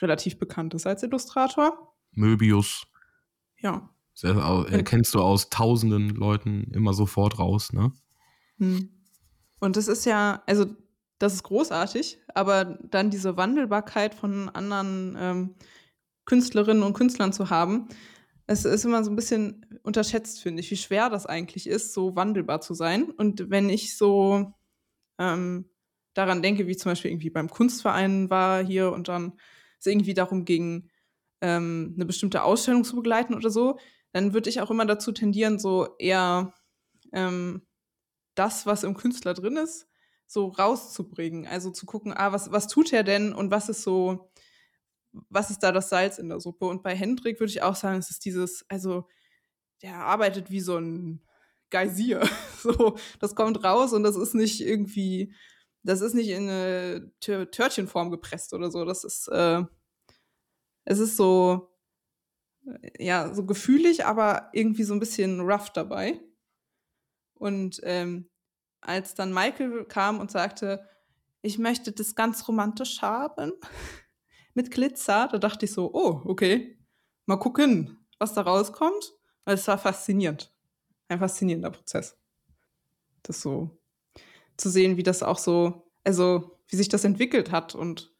[0.02, 1.96] relativ bekannt ist als Illustrator.
[2.12, 2.86] Möbius.
[3.60, 3.90] Ja.
[4.24, 7.92] Erkennst du aus tausenden Leuten immer sofort raus, ne?
[8.58, 8.90] Hm.
[9.60, 10.66] Und das ist ja, also
[11.18, 15.56] das ist großartig, aber dann diese Wandelbarkeit von anderen ähm,
[16.26, 17.88] Künstlerinnen und Künstlern zu haben,
[18.48, 22.16] es ist immer so ein bisschen unterschätzt, finde ich, wie schwer das eigentlich ist, so
[22.16, 23.10] wandelbar zu sein.
[23.10, 24.54] Und wenn ich so
[25.20, 25.70] ähm,
[26.14, 29.34] daran denke, wie zum Beispiel irgendwie beim Kunstverein war hier und dann
[29.80, 30.90] es irgendwie darum ging,
[31.42, 33.80] ähm, eine bestimmte Ausstellung zu begleiten oder so,
[34.12, 36.54] dann würde ich auch immer dazu tendieren, so eher
[37.14, 37.66] ähm,
[38.36, 39.88] das, was im Künstler drin ist,
[40.28, 41.48] so rauszubringen.
[41.48, 44.32] Also zu gucken, ah, was, was tut er denn und was ist so
[45.30, 46.66] was ist da das Salz in der Suppe?
[46.66, 49.08] Und bei Hendrik würde ich auch sagen, es ist dieses, also
[49.82, 51.22] der arbeitet wie so ein
[51.70, 52.22] Geysir.
[52.62, 55.34] so, das kommt raus und das ist nicht irgendwie,
[55.84, 58.86] das ist nicht in eine Tör Törtchenform gepresst oder so.
[58.86, 59.64] Das ist, äh,
[60.86, 61.70] es ist so,
[62.98, 66.20] ja, so gefühlig, aber irgendwie so ein bisschen rough dabei.
[67.34, 68.30] Und ähm,
[68.82, 70.88] als dann Michael kam und sagte,
[71.42, 73.54] ich möchte das ganz romantisch haben
[74.54, 76.78] mit Glitzer, da dachte ich so, oh, okay,
[77.26, 79.14] mal gucken, was da rauskommt.
[79.44, 80.54] Weil es war faszinierend.
[81.08, 82.16] Ein faszinierender Prozess.
[83.24, 83.81] Das so
[84.58, 87.76] zu sehen, wie das auch so, also wie sich das entwickelt hat.
[87.76, 88.12] Und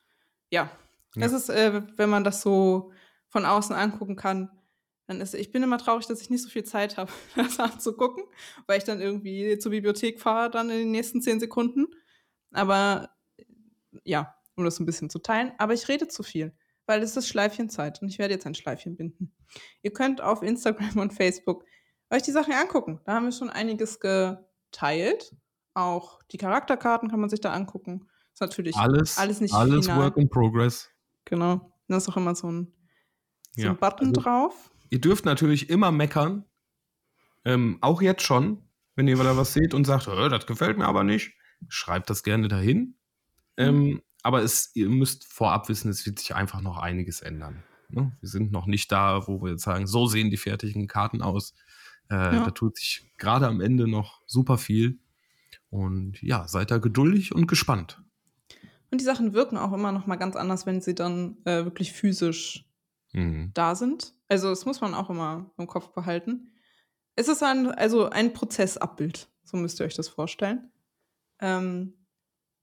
[0.50, 0.70] ja,
[1.16, 1.26] ja.
[1.26, 2.92] es ist, äh, wenn man das so
[3.30, 4.50] von außen angucken kann,
[5.08, 8.24] dann ist, ich bin immer traurig, dass ich nicht so viel Zeit habe, das anzugucken,
[8.68, 11.88] weil ich dann irgendwie zur Bibliothek fahre, dann in den nächsten zehn Sekunden.
[12.52, 13.10] Aber
[14.04, 15.52] ja, um das ein bisschen zu teilen.
[15.58, 16.54] Aber ich rede zu viel,
[16.86, 19.34] weil es ist Schleifchenzeit und ich werde jetzt ein Schleifchen binden.
[19.82, 21.66] Ihr könnt auf Instagram und Facebook
[22.10, 23.00] euch die Sachen angucken.
[23.06, 25.36] Da haben wir schon einiges geteilt.
[25.74, 28.08] Auch die Charakterkarten kann man sich da angucken.
[28.34, 30.04] Ist natürlich alles, alles nicht Alles final.
[30.04, 30.90] Work in Progress.
[31.26, 31.74] Genau.
[31.88, 32.74] Da ist auch immer so ein,
[33.56, 34.72] so ja, ein Button also, drauf.
[34.90, 36.46] Ihr dürft natürlich immer meckern.
[37.46, 38.68] Ähm, auch jetzt schon.
[38.96, 41.34] Wenn ihr da was seht und sagt, das gefällt mir aber nicht,
[41.70, 42.98] schreibt das gerne dahin.
[43.58, 44.02] Ähm, mhm.
[44.22, 47.64] aber es, ihr müsst vorab wissen, es wird sich einfach noch einiges ändern.
[47.90, 48.16] Ne?
[48.20, 51.54] Wir sind noch nicht da, wo wir jetzt sagen, so sehen die fertigen Karten aus.
[52.10, 52.46] Äh, ja.
[52.46, 55.00] Da tut sich gerade am Ende noch super viel.
[55.72, 58.04] Und ja, seid da geduldig und gespannt.
[58.92, 61.94] Und die Sachen wirken auch immer noch mal ganz anders, wenn sie dann äh, wirklich
[61.94, 62.70] physisch
[63.14, 63.52] mhm.
[63.54, 64.14] da sind.
[64.28, 66.52] Also das muss man auch immer im Kopf behalten.
[67.16, 70.72] Es ist ein, also ein Prozessabbild, so müsst ihr euch das vorstellen.
[71.40, 71.94] Ähm,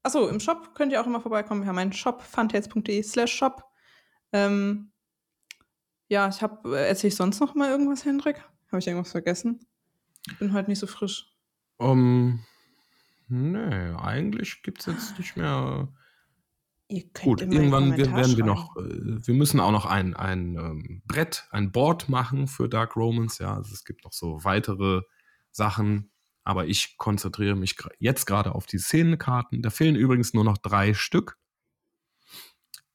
[0.03, 1.63] achso, im Shop könnt ihr auch immer vorbeikommen.
[1.63, 3.65] Wir haben einen Shop, funtails.de slash shop.
[4.33, 4.93] Ähm,
[6.09, 8.43] ja, ich habe, äh, erzähle ich sonst noch mal irgendwas, Hendrik?
[8.69, 9.61] Habe ich irgendwas vergessen?
[10.31, 11.27] Ich bin heute nicht so frisch.
[11.79, 12.45] Um,
[13.29, 15.89] nee, eigentlich gibt es jetzt nicht mehr.
[17.23, 21.47] Gut, irgendwann wir, werden wir noch, äh, wir müssen auch noch ein, ein ähm, Brett,
[21.51, 23.39] ein Board machen für Dark Romans.
[23.39, 25.03] Ja, also es gibt noch so weitere
[25.51, 26.11] Sachen,
[26.45, 29.61] aber ich konzentriere mich jetzt gerade auf die Szenenkarten.
[29.61, 31.37] Da fehlen übrigens nur noch drei Stück.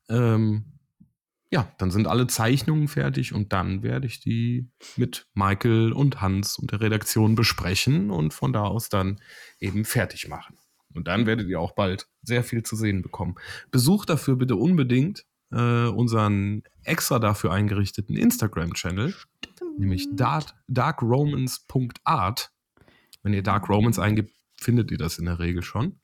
[0.10, 0.73] Ähm,
[1.54, 6.58] ja, dann sind alle Zeichnungen fertig und dann werde ich die mit Michael und Hans
[6.58, 9.22] und der Redaktion besprechen und von da aus dann
[9.60, 10.58] eben fertig machen.
[10.96, 13.36] Und dann werdet ihr auch bald sehr viel zu sehen bekommen.
[13.70, 19.14] Besucht dafür bitte unbedingt äh, unseren extra dafür eingerichteten Instagram-Channel,
[19.78, 22.52] nämlich dark, darkromans.art.
[23.22, 26.00] Wenn ihr Dark Romans eingibt, findet ihr das in der Regel schon.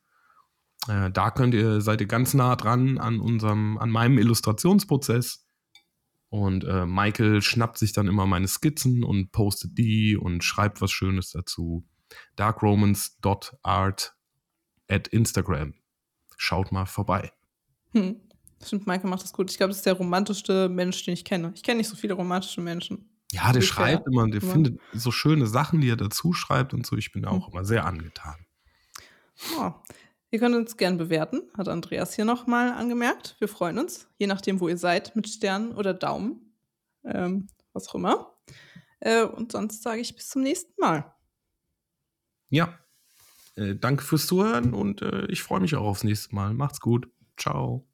[0.87, 5.45] Äh, da könnt ihr, seid ihr ganz nah dran an unserem, an meinem Illustrationsprozess.
[6.29, 10.91] Und äh, Michael schnappt sich dann immer meine Skizzen und postet die und schreibt was
[10.91, 11.87] Schönes dazu.
[12.35, 14.15] darkromans.art
[14.87, 15.73] at Instagram.
[16.37, 17.31] Schaut mal vorbei.
[17.91, 18.21] Hm.
[18.63, 19.49] Stimmt, Michael macht das gut.
[19.49, 21.51] Ich glaube, das ist der romantischste Mensch, den ich kenne.
[21.55, 23.09] Ich kenne nicht so viele romantische Menschen.
[23.31, 24.51] Ja, der schreibt immer, der immer.
[24.51, 26.97] findet so schöne Sachen, die er dazu schreibt und so.
[26.97, 27.53] Ich bin da auch hm.
[27.53, 28.35] immer sehr angetan.
[29.57, 29.71] Oh.
[30.31, 33.35] Ihr könnt uns gern bewerten, hat Andreas hier nochmal angemerkt.
[33.39, 36.53] Wir freuen uns, je nachdem, wo ihr seid, mit Sternen oder Daumen.
[37.03, 38.35] Ähm, was auch immer.
[38.99, 41.13] Äh, und sonst sage ich bis zum nächsten Mal.
[42.49, 42.77] Ja,
[43.55, 46.53] äh, danke fürs Zuhören und äh, ich freue mich auch aufs nächste Mal.
[46.53, 47.09] Macht's gut.
[47.37, 47.88] Ciao.